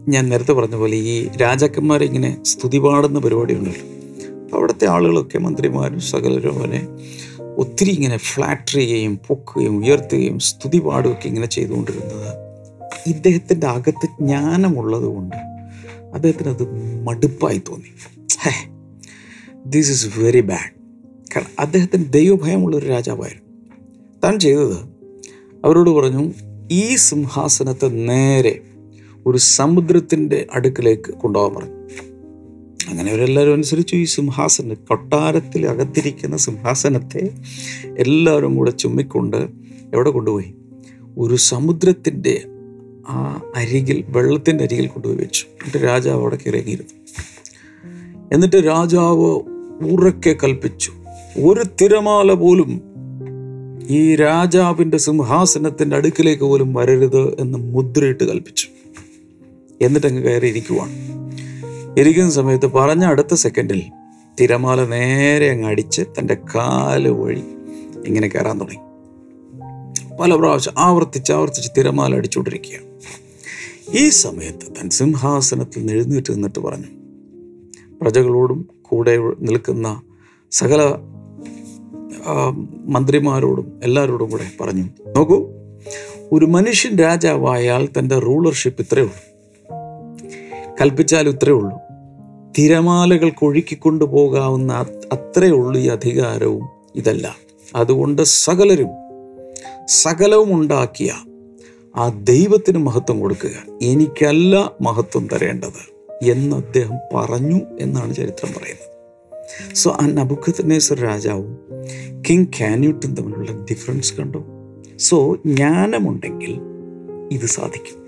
ഞാൻ 0.09 0.29
നേരത്തെ 0.29 0.51
പറഞ്ഞ 0.51 0.75
പോലെ 0.75 0.95
ഈ 0.95 1.29
രാജാക്കന്മാരെ 1.41 2.05
ഇങ്ങനെ 2.05 2.43
സ്തുതി 2.43 2.77
പാടുന്ന 2.77 3.19
പരിപാടിയുണ്ടല്ലോ 3.19 3.85
അവിടുത്തെ 4.53 4.85
ആളുകളൊക്കെ 4.85 5.39
മന്ത്രിമാരും 5.39 5.99
സകലരും 5.99 6.59
അവനെ 6.59 6.87
ഒത്തിരി 7.57 7.91
ഇങ്ങനെ 7.91 8.17
ഫ്ലാറ്റർ 8.17 8.75
ചെയ്യുകയും 8.75 9.19
പൊക്കുകയും 9.27 9.85
ഉയർത്തുകയും 9.85 10.39
സ്തുതി 10.39 10.79
പാടുകയൊക്കെ 10.79 11.27
ഇങ്ങനെ 11.27 11.45
ചെയ്തുകൊണ്ടിരുന്നത് 11.45 12.49
ഇദ്ദേഹത്തിന്റെ 13.07 13.67
അകത്ത് 13.67 14.07
ജ്ഞാനമുള്ളത് 14.21 15.03
കൊണ്ട് 15.03 15.35
അദ്ദേഹത്തിന് 16.13 16.49
അത് 16.49 16.63
മടുപ്പായി 17.03 17.61
തോന്നി. 17.69 17.91
ദിസ് 19.65 19.91
ഇസ് 19.91 20.19
വെരി 20.19 20.41
ബാഡ് 20.41 20.79
കാരണം 21.35 21.47
അദ്ദേഹത്തിന് 21.59 22.13
ദൈവഭയമുള്ളൊരു 22.13 22.85
രാജാവായിരുന്നു. 22.85 23.77
താൻ 24.23 24.39
ചെയ്തത് 24.39 24.77
അവരോട് 25.65 25.89
പറഞ്ഞു 25.89 26.33
ഈ 26.71 26.95
സിംഹാസനത്തെ 26.95 27.87
നേരെ 27.87 28.61
ഒരു 29.25 29.37
സമുദ്രത്തിന്റെ 29.37 30.47
അടുക്കിലേക്ക് 30.53 31.13
കൊണ്ടുപോകാൻ 31.13 31.55
പറഞ്ഞു. 31.55 31.79
അങ്ങനെ 32.89 33.11
അവരെല്ലാവരും 33.11 33.53
അനുസരിച്ചു 33.53 33.95
ഈ 33.95 34.03
സിംഹാസന 34.03 34.73
കൊട്ടാരത്തിൽ 34.73 35.67
അകത്തിരിക്കുന്ന 35.67 36.37
സിംഹാസനത്തെ 36.37 37.31
എല്ലാവരും 37.97 38.55
കൂടെ 38.55 38.71
ചുമ്മിക്കൊണ്ട് 38.71 39.49
എവിടെ 39.93 40.09
കൊണ്ടുപോയി? 40.09 40.53
ഒരു 41.17 41.35
സമുദ്രത്തിന്റെ 41.35 42.45
ആ 43.07 43.41
അരികിൽ 43.55 44.05
വെള്ളത്തിന്റെ 44.09 44.63
അരികിൽ 44.63 44.87
കൊണ്ടുപോയി 44.87 45.17
വെച്ചു. 45.17 45.45
എന്നിട്ട് 45.45 45.77
രാജാവ് 45.77 46.21
അവിടെ 46.21 46.37
ഇറങ്ങിയിരുന്നു 46.45 46.99
എന്നിട്ട് 48.33 48.55
രാജാവ് 48.55 49.41
ഉറക്കെ 49.81 50.35
കൽപ്പിച്ചു. 50.43 50.91
ഒരു 51.41 51.63
തിരമാല 51.81 52.33
പോലും 52.33 52.81
ഈ 53.89 54.15
രാജാവിന്റെ 54.15 54.97
സിംഹാസനത്തിന്റെ 54.97 55.95
അടുക്കിലേക്ക് 55.95 56.43
പോലും 56.43 56.73
വരരുത് 56.73 57.41
എന്ന് 57.41 57.57
മുദ്രയിട്ട് 57.57 58.23
കൽപ്പിച്ചു. 58.23 58.67
എന്നിട്ട് 59.81 60.07
അങ്ങ് 60.07 60.21
കയറി 60.21 60.47
ഇരിക്കുവാണ് 60.47 60.91
ഇരിക്കുന്ന 61.99 62.31
സമയത്ത് 62.31 62.65
പറഞ്ഞ 62.65 63.05
അടുത്ത 63.05 63.33
സെക്കൻഡിൽ 63.33 63.81
തിരമാല 64.41 64.85
നേരെ 64.85 65.51
അങ്ങ് 65.51 65.67
അടിച്ച് 65.67 66.01
തന്റെ 66.01 66.33
കാൽ 66.33 67.07
വഴി 67.07 67.43
ഇങ്ങനെ 68.05 68.27
കയറാൻ 68.27 68.59
തുടങ്ങി. 68.59 68.89
പല 70.21 70.35
പ്രാവശ്യം 70.35 70.73
ആവർത്തിച്ച് 70.77 71.31
ആവർത്തിച്ച് 71.31 71.71
തിരമാല 71.77 72.15
അടിച്ചുകൊണ്ടിരിക്കുകയാണ്. 72.15 72.89
ഈ 73.97 74.09
സമയത്ത് 74.09 74.81
തൻ 74.81 74.89
സിംഹാസനത്തിൽ 74.89 75.91
എഴുന്നേറ്റ് 75.91 76.33
നിന്നിട്ട് 76.33 76.59
പറഞ്ഞു 76.59 76.87
പ്രജകളോടും 78.01 78.78
കൂടെ 78.89 79.17
നിൽക്കുന്ന 79.39 80.01
സകല 80.51 80.81
മന്ത്രിമാരോടും 82.85 83.79
എല്ലാവരോടും 83.83 84.29
കൂടെ 84.29 84.63
പറഞ്ഞു 84.63 84.83
നോക്കൂ 85.17 85.47
ഒരു 86.31 86.45
മനുഷ്യൻ 86.45 86.97
രാജാവായാൽ 86.97 87.89
തന്റെ 87.97 88.19
റൂളർഷിപ്പ് 88.19 88.81
ഇത്രയേ 88.81 89.05
ഉള്ളൂ. 89.05 89.19
കൽപ്പിച്ചാൽ 90.81 91.29
ഇത്രയേ 91.29 91.55
ഉള്ളൂ. 91.55 91.77
തിരമാലകൾ 92.57 93.29
കൊഴുക്കിക്കൊണ്ടു 93.29 94.05
പോകാവുന്ന 94.05 94.73
അത്രയേ 95.11 95.51
ഉള്ളൂ 95.51 95.81
ഈ 95.81 95.87
അധികാരവും 95.87 96.69
ഇതല്ല. 96.95 97.35
അതുകൊണ്ട് 97.75 98.21
സകലരും 98.21 98.87
സകലവും 99.87 100.53
ഉണ്ടാക്കിയ 100.53 101.13
ആ 101.95 102.09
ദൈവത്തിന് 102.09 102.77
മഹത്വം 102.77 103.19
കൊടുക്കുക. 103.19 103.51
എനിക്കല്ല 103.81 104.71
മഹത്വം 104.81 105.27
തരേണ്ടത്. 105.27 105.98
എന്ന് 106.21 106.55
അദ്ദേഹം 106.55 106.95
പറഞ്ഞു 107.15 107.61
എന്നാണ് 107.79 108.13
ചരിത്രം 108.13 108.53
പറയുന്നത്. 108.57 108.89
സോ 109.75 109.91
ആ 109.91 110.07
നബുക്കത്ത് 110.07 110.65
രാജാവും 111.03 111.59
കിങ് 112.29 112.45
കാന്യൂട്ടും 112.61 113.15
തമ്മിലുള്ള 113.15 113.65
ഡിഫറൻസ് 113.71 114.13
കണ്ടു. 114.17 114.43
സോ 114.97 115.35
ജ്ഞാനമുണ്ടെങ്കിൽ 115.35 116.59
ഇത് 117.31 117.45
സാധിക്കും. 117.45 117.99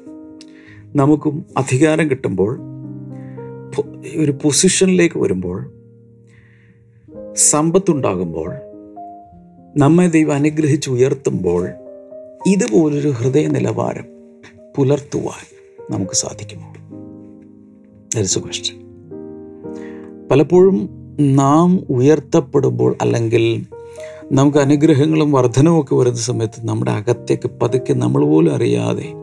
നമുക്കും 0.96 1.46
അധികാരം 1.58 2.10
കിട്ടുമ്പോൾ 2.10 2.60
ഒരു 4.18 4.32
പൊസിഷനിലേക്ക് 4.32 5.20
വരുമ്പോൾ 5.20 5.74
സമ്പത്തുണ്ടാകുമ്പോൾ 7.36 8.54
നമ്മെ 9.78 10.08
ദൈവം 10.08 10.34
അനുഗ്രഹിച്ച് 10.34 10.90
ഉയർത്തുമ്പോൾ 10.90 11.70
ഇതുപോലൊരു 12.48 13.10
ഹൃദയ 13.10 13.48
നിലവാരം 13.48 14.06
പുലർത്തുവാൻ 14.78 15.46
നമുക്ക് 15.92 16.14
സാധിക്കുമോ? 16.14 16.74
ദാറ്റ്സ് 18.16 18.40
എ 18.40 18.42
ക്വസ്റ്റ്യൻ 18.42 18.82
പലപ്പോഴും 20.32 20.90
നാം 21.20 21.86
ഉയർത്തപ്പെടുമ്പോൾ 21.90 22.96
അല്ലെങ്കിൽ 23.02 23.66
നമുക്ക് 24.32 24.58
അനുഗ്രഹങ്ങളും 24.58 25.32
വർധനവും 25.32 25.80
ഒക്കെ 25.80 25.96
വരുന്ന 25.96 26.18
സമയത്ത് 26.18 26.68
നമ്മുടെ 26.68 26.92
അകത്തേക്ക് 26.92 27.50
പതുക്കെ 27.62 27.94
നമ്മൾ 27.94 28.26
പോലും 28.26 28.56
അറിയാതെ 28.56 29.14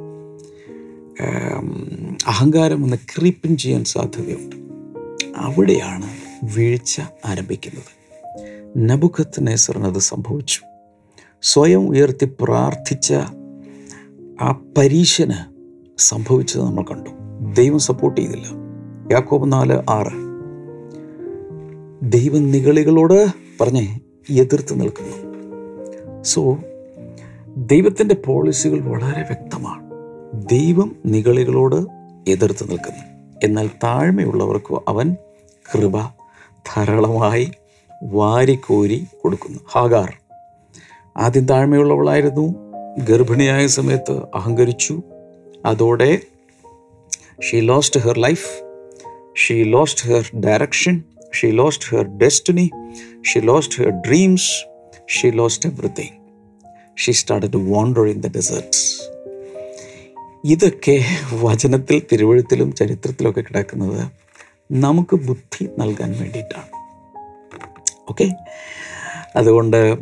അഹങ്കാരം 2.26 2.84
ഒന്ന് 2.84 2.96
ക്രീപ്പിൻ 2.96 3.56
ചെയ്യാൻ 3.56 3.84
സാധ്യതയുണ്ട്. 3.84 4.56
അവിടെയാണ് 5.36 6.06
വീഴ്ച 6.56 7.00
ആരംഭിക്കുന്നത്. 7.26 7.84
നബുഖത്ത് 8.90 9.46
നെസറിനത് 9.46 9.98
സംഭവിച്ചു. 9.98 10.60
സ്വയം 11.42 11.88
ഉയർത്തി 11.88 12.28
പ്രാർത്ഥിച്ച 12.40 13.14
ആ 14.40 14.64
പരീക്ഷന് 14.78 15.34
സംഭവിച്ചത് 15.98 16.62
നമ്മൾ 16.62 16.82
കണ്ടു. 16.82 17.10
ദൈവം 17.54 17.78
സപ്പോർട്ട് 17.78 18.20
ചെയ്തില്ല. 18.20 18.57
യാക്കോബ് 19.12 19.52
നാല് 19.52 19.82
ആറ്. 19.90 20.28
ദൈവം 22.02 22.50
നികളികളോട് 22.50 23.26
പറഞ്ഞേ 23.60 24.00
എതിർത്ത് 24.30 24.80
നിൽക്കുന്നു. 24.80 25.38
സോ 26.22 26.58
ദൈവത്തിന്റെ 27.56 28.14
പോളിസികൾ 28.14 28.80
വളരെ 28.80 29.22
വ്യക്തമാണ്. 29.22 29.90
ദൈവം 30.48 30.96
നികളികളോട് 31.06 31.76
എതിർത്ത് 32.30 32.70
നിൽക്കുന്നു. 32.70 33.32
എന്നാൽ 33.44 33.66
താഴ്മയുള്ളവർക്ക് 33.66 34.74
അവൻ 34.88 35.16
കൃപ 35.74 35.98
ധാരാളമായി 36.50 37.52
വാരിക്കോരി 38.02 39.06
കൊടുക്കുന്നു. 39.22 39.58
ഹാഗാർ 39.72 40.12
ആദ്യം 41.16 41.46
താഴ്മയുള്ളവളായിരുന്നു 41.46 42.54
ഗർഭിണിയായ 43.08 43.66
സമയത്ത് 43.66 44.22
അഹങ്കരിച്ചു. 44.34 45.00
അതോടെ 45.64 46.20
she 47.50 47.60
lost 47.60 48.00
her 48.00 48.18
life 48.18 48.67
she 49.46 49.62
lost 49.64 50.08
her 50.08 50.40
direction 50.40 51.02
she 51.34 51.50
lost 51.50 51.96
her 51.96 52.18
destiny 52.18 52.70
she 53.26 53.40
lost 53.40 53.82
her 53.82 53.90
dreams 53.90 54.50
she 55.08 55.30
lost 55.30 55.68
everything 55.68 56.16
she 56.96 57.12
start 57.12 57.52
to 57.52 57.56
wander 57.56 58.00
in 58.00 58.20
the 58.20 58.26
deserts 58.36 59.02
ഇതൊക്കെ 60.44 61.04
വചനത്തിൽ 61.32 62.02
തിരുവഴുത്തിലും 62.12 62.74
ചരിത്രത്തിലൊക്കെ 62.74 63.40
കിടക്കുന്നത് 63.40 64.12
നമുക്ക് 64.72 65.16
ബുദ്ധി 65.16 65.68
നൽകാൻ 65.78 66.12
വേണ്ടിയിട്ടാണ്. 66.20 66.66
ഓക്കെ 68.10 68.30
അതുകൊണ്ട് 69.36 69.96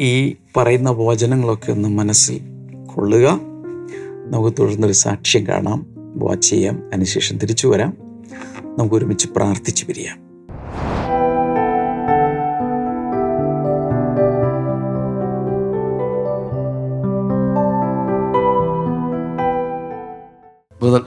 ഈ 0.00 0.36
പറയുന്ന 0.56 0.90
വചനങ്ങളൊക്കെ 0.90 1.72
ഒന്ന് 1.72 1.88
മനസ്സിൽ 1.88 2.40
കൊള്ളുക. 2.94 3.40
നമുക്ക് 4.30 4.56
തുടർന്നൊരു 4.58 4.92
സാക്ഷ്യം 4.92 5.46
കാണാം. 5.46 5.99
വാച്ച് 6.16 6.50
ചെയ്യാം. 6.50 6.86
അതിനുശേഷം 6.86 7.38
തിരിച്ചു 7.38 7.68
വരാം. 7.68 7.96
നമുക്ക് 8.78 8.94
ഒരുമിച്ച് 8.94 9.28
പ്രാർത്ഥിച്ചു 9.36 9.86
പിരിയാം. 9.86 10.30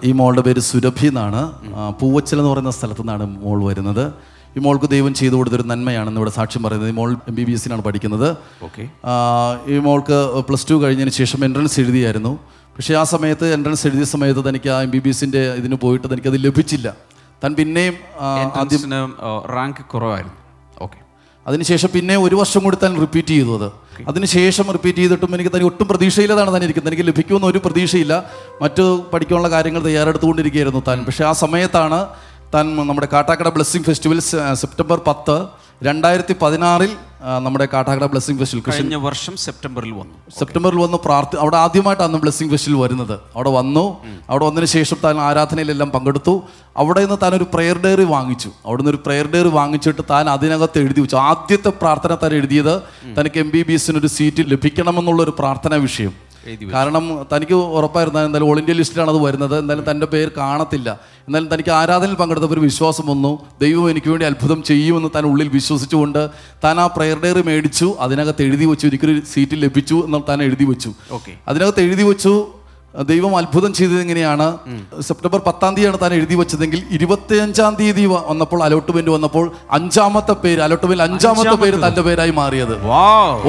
ഈ 0.03 0.11
മോളുടെ 0.11 0.41
പേര് 0.41 0.59
സുരഭി 0.59 1.07
എന്നാണ്. 1.07 1.51
പൂവച്ചൽ 1.99 2.37
എന്ന് 2.37 2.49
പറയുന്ന 2.49 2.71
സ്ഥലത്തു 2.71 3.01
നിന്നാണ് 3.01 3.43
മോൾ 3.43 3.63
വരുന്നത്. 3.63 4.13
ഈ 4.57 4.61
മോൾക്ക് 4.65 4.87
ദൈവം 4.95 5.13
ചെയ്തു 5.19 5.35
കൊടുത്തൊരു 5.39 5.65
നന്മയാണെന്ന് 5.71 6.19
ഇവിടെ 6.21 6.33
സാക്ഷ്യം 6.39 6.63
പറയുന്നത്. 6.65 6.89
ഈ 6.93 6.95
മോൾ 6.99 7.11
എം 7.31 7.35
ബി 7.37 7.43
ബി 7.47 7.53
എസിനാണ് 7.57 7.83
പഠിക്കുന്നത്. 7.87 8.27
ഓക്കെ 8.67 8.83
ഈ 9.73 9.77
മോൾക്ക് 9.87 10.17
പ്ലസ് 10.49 10.67
ടു 10.71 10.75
കഴിഞ്ഞതിന് 10.83 11.13
ശേഷം 11.21 11.39
എൻട്രൻസ് 11.47 11.77
എഴുതിയായിരുന്നു. 11.83 12.33
പക്ഷേ 12.75 12.93
ആ 12.99 13.03
സമയത്ത് 13.13 13.47
എൻട്രൻസ് 13.55 13.83
എഴുതിയ 13.87 14.05
സമയത്ത് 14.11 14.41
തനിക്ക് 14.49 14.69
ആ 14.75 14.77
എം 14.85 14.91
ബി 14.93 14.99
ബി 15.05 15.11
എസിന്റെ 15.15 15.41
ഇതിന് 15.61 15.77
പോയിട്ട് 15.83 16.07
തനിക്കത് 16.11 16.37
ലഭിച്ചില്ല. 16.45 16.87
താൻ 17.43 17.51
പിന്നെയും 17.59 17.95
ആദ്യം 18.61 19.13
റാങ്ക് 19.55 19.81
കുറവായിരുന്നു. 19.93 20.37
ഓക്കെ 20.85 20.99
അതിനുശേഷം 21.45 21.89
പിന്നെ 21.93 22.15
ഒരു 22.25 22.35
വർഷം 22.41 22.61
കൂടി 22.65 22.77
താൻ 22.83 22.93
റിപ്പീറ്റ് 23.03 23.33
ചെയ്തു 23.35 23.53
അത്. 23.57 23.69
അതിനുശേഷം 24.09 24.65
റിപ്പീറ്റ് 24.75 24.99
ചെയ്തിട്ടും 25.03 25.31
എനിക്ക് 25.35 25.51
തന്നെ 25.55 25.65
ഒട്ടും 25.69 25.87
പ്രതീക്ഷയില്ലാതാണ് 25.89 26.51
താൻ 26.55 26.63
ഇരിക്കുന്നത്. 26.67 26.91
എനിക്ക് 26.91 27.07
ലഭിക്കുമെന്ന് 27.09 27.47
ഒരു 27.51 27.59
പ്രതീക്ഷയില്ല. 27.65 28.13
മറ്റു 28.61 28.83
പഠിക്കാനുള്ള 29.13 29.49
കാര്യങ്ങൾ 29.55 29.81
തയ്യാറെടുത്തുകൊണ്ടിരിക്കുകയായിരുന്നു 29.87 30.81
താൻ. 30.87 30.99
പക്ഷേ 31.07 31.23
ആ 31.31 31.33
സമയത്താണ് 31.43 31.99
താൻ 32.53 32.75
നമ്മുടെ 32.75 33.07
കാട്ടാക്കട 33.13 33.49
ബ്ലെസ്സിങ് 33.49 33.83
ഫെസ്റ്റിവൽ 33.83 34.19
സെപ്റ്റംബർ 34.53 35.01
പത്ത് 35.07 35.47
രണ്ടായിരത്തി 35.83 36.35
പതിനാറിൽ 36.41 36.91
നമ്മുടെ 37.45 37.67
കാട്ടാക്കട 37.73 38.05
ബ്ലെസ്സിംഗ് 38.05 38.39
ഫെസ്റ്റിവൽ 38.39 38.63
കഴിഞ്ഞ 38.73 38.95
വർഷം 38.95 39.37
സെപ്റ്റംബറിൽ 39.37 39.91
വന്നു. 39.91 40.13
സെപ്റ്റംബറിൽ 40.39 40.77
വന്ന് 40.77 40.97
പ്രാർത്ഥി 40.97 41.37
അവിടെ 41.37 41.57
ആദ്യമായിട്ടാണ് 41.57 42.17
ബ്ലെസ്സിംഗ് 42.17 42.51
ഫെസ്റ്റിൽ 42.51 42.73
വരുന്നത്. 42.73 43.19
അവിടെ 43.35 43.49
വന്നു. 43.49 43.97
അവിടെ 44.29 44.45
വന്നതിന് 44.45 44.65
ശേഷം 44.65 44.97
താൻ 45.03 45.17
ആരാധനയിലെല്ലാം 45.17 45.89
പങ്കെടുത്തു. 45.91 46.43
അവിടെ 46.77 46.99
നിന്ന് 46.99 47.17
താൻ 47.23 47.35
ഒരു 47.35 47.45
പ്രെയർ 47.53 47.77
ഡയറി 47.85 48.03
വാങ്ങിച്ചു. 48.03 48.49
അവിടെ 48.65 48.81
നിന്ന് 48.81 48.95
ഒരു 48.95 49.01
പ്രെയർ 49.05 49.27
ഡയറി 49.33 49.47
വാങ്ങിച്ചിട്ട് 49.47 50.01
താൻ 50.09 50.29
അതിനകത്ത് 50.29 50.79
എഴുതി 50.79 51.01
വെച്ചു. 51.01 51.15
ആദ്യത്തെ 51.15 51.69
പ്രാർത്ഥന 51.69 52.15
താൻ 52.23 52.33
എഴുതിയത് 52.33 52.81
തനിക്ക് 53.19 53.39
എം 53.39 53.49
ബി 53.49 53.63
ബി 53.63 53.73
എസിന് 53.73 53.97
ഒരു 53.97 54.07
സീറ്റ് 54.07 54.45
ലഭിക്കണമെന്നുള്ള 54.51 55.23
ഒരു 55.23 55.35
പ്രാർത്ഥനാ 55.39 55.75
വിഷയം. 55.87 56.32
കാരണം 56.73 57.05
തനിക്ക് 57.31 57.53
ഉറപ്പായിരുന്നു 57.53 58.19
എന്തായാലും 58.19 58.49
ഓൾ 58.49 58.57
ഇന്ത്യ 58.59 58.73
ലിസ്റ്റിലാണ് 58.73 59.09
അത് 59.09 59.19
വരുന്നത്. 59.25 59.59
എന്തായാലും 59.59 59.85
തന്റെ 59.91 60.05
പേര് 60.05 60.31
കാണത്തില്ല. 60.37 60.89
എന്നാലും 61.27 61.47
തനിക്ക് 61.53 61.71
ആരാധനയിൽ 61.71 62.15
പങ്കെടുത്തപ്പോൾ 62.15 62.55
ഒരു 62.55 62.61
വിശ്വാസം 62.61 63.05
വന്നു. 63.07 63.31
ദൈവം 63.61 63.85
എനിക്ക് 63.89 64.09
വേണ്ടി 64.09 64.25
അത്ഭുതം 64.25 64.63
ചെയ്യുമെന്ന് 64.63 65.09
താൻ 65.15 65.25
ഉള്ളിൽ 65.25 65.47
വിശ്വസിച്ചുകൊണ്ട് 65.47 66.29
താൻ 66.63 66.79
ആ 66.79 66.87
പ്രയർ 66.87 67.19
ഡയറി 67.23 67.41
മേടിച്ചു. 67.41 67.87
അതിനകത്ത് 67.99 68.43
എഴുതി 68.43 68.65
വെച്ചു. 68.65 68.87
എനിക്കൊരു 68.87 69.15
സീറ്റ് 69.33 69.63
ലഭിച്ചു 69.63 69.95
എന്ന് 70.05 70.19
താൻ 70.29 70.43
എഴുതി 70.43 70.63
വെച്ചു. 70.63 70.91
ഓക്കെ 71.11 71.33
അതിനകത്ത് 71.47 71.81
എഴുതി 71.81 72.03
വെച്ചു. 72.03 72.47
ദൈവം 73.09 73.37
അത്ഭുതം 73.37 73.73
ചെയ്തത് 73.73 74.01
എങ്ങനെയാണ്? 74.01 74.47
സെപ്റ്റംബർ 75.01 75.39
പത്താം 75.47 75.71
തീയതിയാണ് 75.75 75.97
താൻ 76.01 76.13
എഴുതി 76.13 76.35
വെച്ചതെങ്കിൽ 76.35 76.83
ഇരുപത്തിയഞ്ചാം 76.91 77.75
തീയതി 77.79 78.05
വന്നപ്പോൾ 78.05 78.63
അലോട്ട്മെന്റ് 78.63 79.11
വന്നപ്പോൾ 79.11 79.51
അഞ്ചാമത്തെ 79.71 80.33
പേര് 80.43 80.61
അലോട്ട്മെന്റ് 80.61 81.03
അഞ്ചാമത്തെ 81.03 81.55
പേര് 81.63 81.77
തന്റെ 81.87 82.01
പേരായി 82.01 82.31
മാറിയത്. 82.31 82.75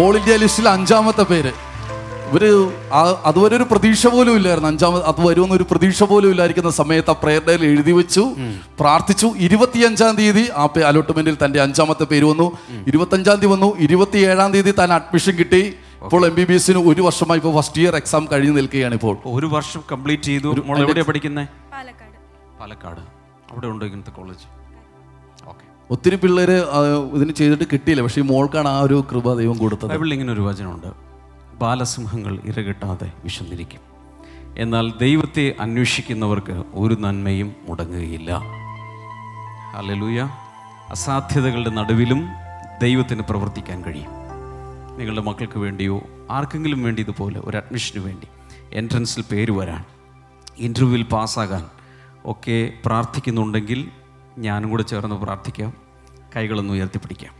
ഓൾ 0.02 0.16
ഇന്ത്യ 0.16 0.36
ലിസ്റ്റിൽ 0.36 0.68
അഞ്ചാമത്തെ 0.68 1.22
പേര്. 1.22 1.52
ഇവർ 2.34 2.44
അതുവരെ 3.30 3.54
ഒരു 3.58 3.66
പ്രതീക്ഷ 3.72 4.02
പോലും 4.14 4.34
ഇല്ലായിരുന്നു. 4.38 4.68
അഞ്ചാമത് 4.72 5.02
അത് 5.10 5.20
വരുമെന്ന് 5.26 5.56
ഒരു 5.58 5.64
പ്രതീക്ഷ 5.70 6.02
പോലും 6.10 6.30
ഇല്ലായിരിക്കുന്ന 6.34 6.70
സമയത്ത് 6.78 7.10
ആ 7.12 7.14
പ്രെയർ 7.22 7.42
ഡേയിൽ 7.48 7.62
എഴുതി 7.70 7.92
വെച്ചു 7.98 8.24
പ്രാർത്ഥിച്ചു. 8.80 9.28
ഇരുപത്തിയഞ്ചാം 9.46 10.14
തീയതി 10.20 10.44
ആ 10.62 10.64
അലോട്ട്മെന്റിൽ 10.90 11.36
തന്റെ 11.44 11.58
അഞ്ചാമത്തെ 11.66 12.04
പേര് 12.12 12.26
വന്നു. 12.30 12.46
ഇരുപത്തഞ്ചാം 12.90 13.36
തീയതി 13.42 13.50
വന്നു. 13.54 13.68
ഇരുപത്തിയേഴാം 13.86 14.50
തീയതി 14.54 14.72
താൻ 14.80 14.92
അഡ്മിഷൻ 14.98 15.36
കിട്ടി. 15.42 15.62
ഇപ്പോൾ 16.06 16.22
എം 16.30 16.34
ബി 16.38 16.44
ബി 16.48 16.54
എസിന് 16.58 16.80
ഒരു 16.90 17.02
വർഷമായി 17.08 17.38
ഇപ്പോൾ 17.40 17.54
ഫസ്റ്റ് 17.58 17.80
ഇയർ 17.82 17.94
എക്സാം 18.00 18.24
കഴിഞ്ഞ് 18.32 18.54
നിൽക്കുകയാണ് 18.58 18.94
ഇപ്പോൾ. 19.00 19.14
ഒരു 19.36 19.46
വർഷം 19.56 19.82
കംപ്ലീറ്റ് 19.92 20.26
ചെയ്തു. 20.30 20.48
എവിടെയാണ് 20.58 21.06
പഠിക്കുന്നത് 21.12 21.46
പാലക്കാട്. 21.76 22.18
പാലക്കാട്. 22.60 23.02
അവിടെ 23.52 23.66
ഉണ്ടോ 23.72 23.84
ഇങ്ങനത്തെ 23.88 24.14
കോളേജ് 24.18 24.44
ഓക്കെ 25.52 25.64
ഒത്തിരി 25.94 26.16
പിള്ളേര് 26.24 26.58
ഇതിന് 27.16 27.32
ചെയ്തിട്ട് 27.40 27.66
കിട്ടിയില്ല. 27.72 28.02
പക്ഷേ 28.06 28.20
ഈ 28.24 28.26
മോൾക്കാണ് 28.34 28.70
ആ 28.76 28.78
ഒരു 28.88 28.98
കൃപ 29.10 29.34
ദൈവം 29.40 29.56
കൊടുത്തത്. 29.64 29.90
ബൈബിളിൽ 29.94 30.14
ഇങ്ങനെ 30.16 30.32
ഒരു 30.36 30.44
വചനമുണ്ട്. 30.50 30.90
ബാലസിംഹങ്ങൾ 31.58 32.38
ഇരകിട്ടാതെ 32.44 33.12
വിശന്നിരിക്കും. 33.24 33.80
എന്നാൽ 34.58 34.92
ദൈവത്തെ 34.98 35.54
അന്വേഷിക്കുന്നവർക്ക് 35.60 36.64
ഒരു 36.74 36.94
നന്മയും 36.94 37.56
മുടങ്ങുകയില്ല. 37.68 38.40
ഹല്ലേലൂയ. 39.76 40.28
അസാധ്യതകളുടെ 40.90 41.70
നടുവിലും 41.70 42.26
ദൈവത്തിന് 42.82 43.22
പ്രവർത്തിക്കാൻ 43.22 43.84
കഴിയും. 43.84 44.10
നിങ്ങളുടെ 44.98 45.20
മക്കൾക്ക് 45.20 45.58
വേണ്ടിയോ 45.58 46.02
ആർക്കെങ്കിലും 46.30 46.82
വേണ്ടി 46.82 47.02
ഇതുപോലെ 47.02 47.40
ഒരു 47.44 47.56
അഡ്മിഷന് 47.56 48.02
വേണ്ടി 48.02 48.26
എൻട്രൻസിൽ 48.72 49.24
പേര് 49.32 49.50
വരാൻ 49.50 49.84
ഇന്റർവ്യൂവിൽ 50.58 51.02
പാസ്സാകാൻ 51.02 51.64
ഒക്കെ 52.24 52.72
പ്രാർത്ഥിക്കുന്നുണ്ടെങ്കിൽ 52.86 53.90
ഞാനും 54.38 54.70
കൂടെ 54.70 54.82
ചേർന്ന് 54.82 55.16
പ്രാർത്ഥിക്കാം. 55.16 55.72
കൈകളൊന്ന് 56.36 56.74
ഉയർത്തിപ്പിടിക്കാം. 56.74 57.34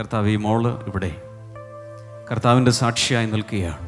കർത്താവ് 0.00 0.28
ഈ 0.28 0.36
മോൾ 0.36 0.68
ഇവിടെ 0.86 1.22
കർത്താവിന്റെ 2.30 2.70
സാക്ഷിയായി 2.70 3.26
നിൽക്കുകയാണ്. 3.26 3.78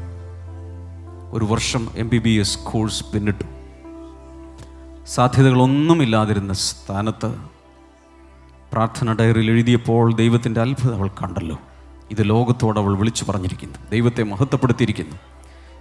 ഒരു 1.32 1.44
വർഷം 1.44 1.88
M 1.96 2.08
B 2.08 2.18
B 2.18 2.30
S 2.30 2.58
course 2.58 3.04
പിന്നിട്ടു. 3.04 3.44
സാധ്യതകളൊന്നുമില്ലാതിരുന്ന 5.06 6.52
സ്ഥാനത്ത് 6.52 7.34
പ്രാർത്ഥന 8.72 9.12
ഡയറിയിൽ 9.12 9.50
എഴുതിയപ്പോൾ 9.50 10.14
ദൈവത്തിന്റെ 10.14 10.60
അത്ഭുതം 10.60 10.96
അവൾ 10.96 11.08
കണ്ടല്ലോ. 11.08 11.58
ഇത് 12.10 12.16
ലോകത്തോട് 12.20 12.80
അവൾ 12.80 12.96
വിളിച്ചു 12.96 13.24
പറഞ്ഞിരിക്കുന്നു. 13.28 13.78
ദൈവത്തെ 13.90 14.22
മഹത്വപ്പെടുത്തിയിരിക്കുന്നു. 14.22 15.16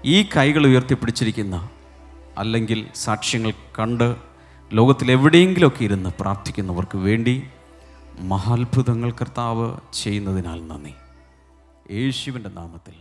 ഈ 0.06 0.24
കൈകൾ 0.24 0.68
ഉയർത്തിപ്പിടിച്ചിരിക്കുന്ന 0.68 1.70
അല്ലെങ്കിൽ 2.38 2.88
സാക്ഷ്യങ്ങൾ 2.96 3.52
കണ്ട് 3.80 4.16
ലോകത്തിലെവിടെയെങ്കിലുമൊക്കെ 4.74 5.84
ഇരുന്ന് 5.84 6.10
പ്രാർത്ഥിക്കുന്നവർക്ക് 6.20 6.98
വേണ്ടി 6.98 7.44
മഹാത്ഭുതങ്ങൾ 8.20 9.12
കർത്താവ് 9.12 9.78
ചെയ്യുന്നതിനാൽ 9.94 10.68
നന്ദി. 10.68 10.94
യേശുവിന്റെ 11.92 12.50
നാമത്തിൽ. 12.50 12.94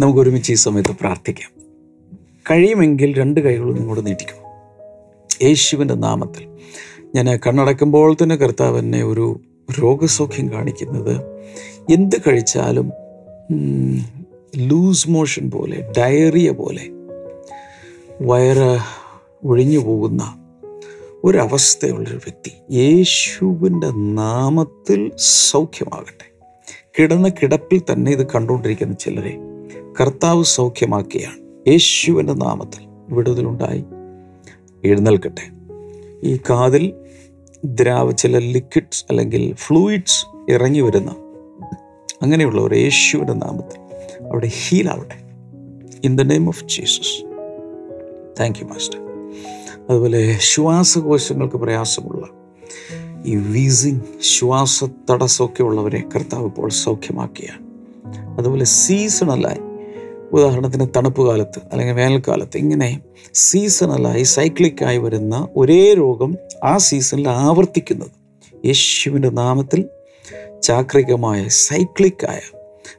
നമുക്ക് 0.00 0.20
ഒരുമിച്ച് 0.20 0.52
ഈ 0.52 0.54
സമയത്ത് 0.54 0.96
പ്രാർത്ഥിക്കാം. 1.00 1.50
കഴിയുമെങ്കിൽ 2.50 3.14
രണ്ട് 3.18 3.40
കൈകളും 3.40 3.74
നിങ്ങളോട് 3.74 4.06
നീട്ടിക്കും. 4.06 4.36
യേശുവിന്റെ 5.42 5.94
നാമത്തിൽ. 5.94 6.46
ഞാൻ 7.14 7.40
കണ്ണടക്കുമ്പോൾ 7.46 8.14
തന്നെ 8.14 8.36
കർത്താവ് 8.36 8.78
എന്നെ 8.78 9.04
ഒരു 9.04 9.40
രോഗസൗഖ്യം 9.82 10.52
കാണിക്കുന്നത് 10.52 11.20
എന്ത് 11.92 12.16
കഴിച്ചാലും 12.28 12.92
ലൂസ് 14.56 15.10
മോഷൻ 15.10 15.50
പോലെ 15.50 15.92
ഡയറിയ 15.98 16.50
പോലെ 16.50 16.97
വയറ് 18.20 18.78
ഒഴിഞ്ഞു 19.44 19.78
പോകുന്ന 19.78 20.44
ഒരവസ്ഥയുള്ളൊരു 21.24 22.16
വ്യക്തി 22.16 22.74
യേശുവിന്റെ 22.74 23.90
നാമത്തിൽ 23.90 25.10
സൗഖ്യമാകട്ടെ. 25.18 26.46
കിടന്ന 26.98 27.28
കിടപ്പിൽ 27.28 27.82
തന്നെ 27.92 28.12
ഇത് 28.12 28.26
കണ്ടുകൊണ്ടിരിക്കുന്ന 28.26 28.94
ചിലരെ 28.94 29.38
കർത്താവ് 30.00 30.44
സൗഖ്യമാക്കിയാണ്. 30.44 31.70
യേശുവിന്റെ 31.70 32.32
നാമത്തിൽ 32.32 33.14
വിടുതലുണ്ടായി. 33.14 33.84
എഴുന്നേൽക്കട്ടെ. 34.84 35.50
ഈ 36.24 36.36
കാതിൽ 36.36 36.92
ദ്രാവ 37.64 38.10
ചില 38.10 38.38
ലിക്വിഡ്സ് 38.38 39.04
അല്ലെങ്കിൽ 39.10 39.54
ഫ്ലൂയിഡ്സ് 39.54 40.26
ഇറങ്ങി 40.50 40.80
വരുന്ന 40.80 41.10
അങ്ങനെയുള്ളവർ 42.22 42.74
യേശുവിന്റെ 42.74 43.32
നാമത്തിൽ 43.32 43.80
അവിടെ 44.26 44.50
ഹീലാവട്ടെ 44.68 45.14
in 46.04 46.16
the 46.16 46.22
name 46.22 46.48
of 46.48 46.64
Jesus 46.64 47.27
thank 48.40 48.58
you 48.58 48.64
master 48.64 49.00
അതുപോലെ 49.90 50.38
ശ്വാസകോശങ്ങൾക്ക് 50.40 51.56
പ്രയാസമുള്ള 51.56 52.26
ഈ 53.26 53.36
വീസിങ് 53.36 54.00
ശ്വാസ 54.22 54.84
തടസ്സമൊക്കെ 55.10 55.62
ഉള്ളവരെ 55.62 56.02
കർത്താവ് 56.16 56.44
ഇപ്പോൾ 56.44 56.70
സൗഖ്യമാക്കിയാണ്. 56.70 57.62
അതുപോലെ 58.38 58.64
സീസണലായി 58.64 59.60
ഉദാഹരണത്തിന് 60.32 60.86
തണുപ്പ് 60.96 61.26
കാലത്ത് 61.26 61.60
അല്ലെങ്കിൽ 61.72 61.94
വേനൽക്കാലത്ത് 61.94 62.56
ഇങ്ങനെ 62.56 63.00
സീസണലായി 63.34 64.22
സൈക്ലിക്കായി 64.22 64.98
വരുന്ന 64.98 65.48
ഒരേ 65.56 65.94
രോഗം 65.94 66.36
ആ 66.64 66.78
സീസണിൽ 66.78 67.28
ആവർത്തിക്കുന്നത്. 67.28 68.14
യേശുവിന്റെ 68.66 69.30
നാമത്തിൽ 69.30 69.84
ചാക്രികമായ 70.62 71.48
സൈക്ലിക്കായ 71.48 72.40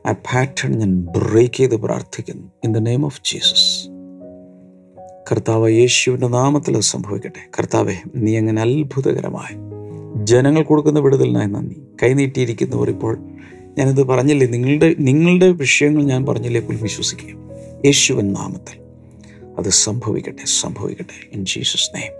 ആ 0.05 0.11
പാറ്റേൺ 0.11 0.79
ഞാൻ 0.79 0.91
ബ്രേക്ക് 0.95 1.55
ചെയ്ത് 1.55 1.75
പ്രാർത്ഥിക്കുന്നു. 1.75 2.47
In 2.63 2.73
the 2.73 2.77
name 2.77 3.05
of 3.05 3.21
Jesus 3.25 3.98
കർത്താവ് 5.31 5.71
യേശുവിന്റെ 5.71 6.27
നാമത്തിൽ 6.27 6.79
സംഭവിക്കട്ടെ. 6.79 7.49
കർത്താവെ 7.59 7.95
നീ 8.15 8.37
അങ്ങനെ 8.37 8.61
അത്ഭുതകരമായി 8.61 9.55
ജനങ്ങൾ 10.25 10.63
കൊടുക്കുന്ന 10.63 10.99
വിടുതലിനായി 10.99 11.47
നന്ദി. 11.47 11.75
കൈനീട്ടിയിരിക്കുന്നവർ 12.03 12.89
ഇപ്പോൾ 12.89 13.17
ഞാനിത് 13.77 14.03
പറഞ്ഞില്ലേ 14.03 14.47
നിങ്ങളുടെ 14.47 14.95
നിങ്ങളുടെ 14.99 15.51
വിഷയങ്ങൾ 15.51 16.03
ഞാൻ 16.03 16.25
പറഞ്ഞില്ലേ 16.25 16.61
പോലും 16.61 16.81
വിശ്വസിക്കുക. 16.81 17.35
യേശുവൻ 17.85 18.33
നാമത്തിൽ 18.33 18.77
അത് 19.57 19.69
സംഭവിക്കട്ടെ 19.69 20.45
സംഭവിക്കട്ടെ. 20.61 21.17
ഇൻ 21.33 21.45
ജീസസ് 21.45 21.95
നെയ്മ് 21.95 22.15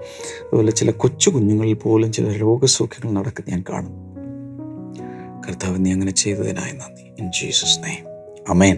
അതുപോലെ 0.48 0.72
ചില 0.72 0.92
കൊച്ചു 0.92 1.30
കുഞ്ഞുങ്ങളിൽ 1.30 1.74
പോലും 1.74 2.12
ചില 2.12 2.32
രോഗസൗഖ്യങ്ങൾ 2.32 3.20
നടക്കുന്ന 3.20 3.50
ഞാൻ 3.50 3.64
കാണും 3.70 3.94
കർത്താവ് 5.48 5.86
നീ 5.86 5.92
അങ്ങനെ 5.92 6.12
ചെയ്തതിനായി 6.12 6.72
നന്ദി. 6.72 7.04
In 7.20 7.32
Jesus 7.32 7.80
name 7.84 8.08
amen 8.50 8.78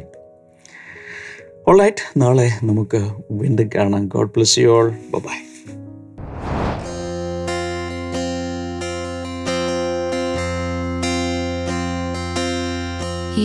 alright 1.66 2.04
നാളെ 2.20 2.48
നമുക്ക് 2.62 3.00
വീണ്ടും 3.30 3.68
കാണാം 3.74 4.06
God 4.06 4.32
bless 4.34 4.56
you 4.60 4.68
all 4.68 4.88
bye 5.26 5.36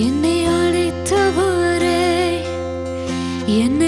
என்னை 0.01 0.35
அழைத்தவரே 0.57 2.01
என்னை 3.57 3.84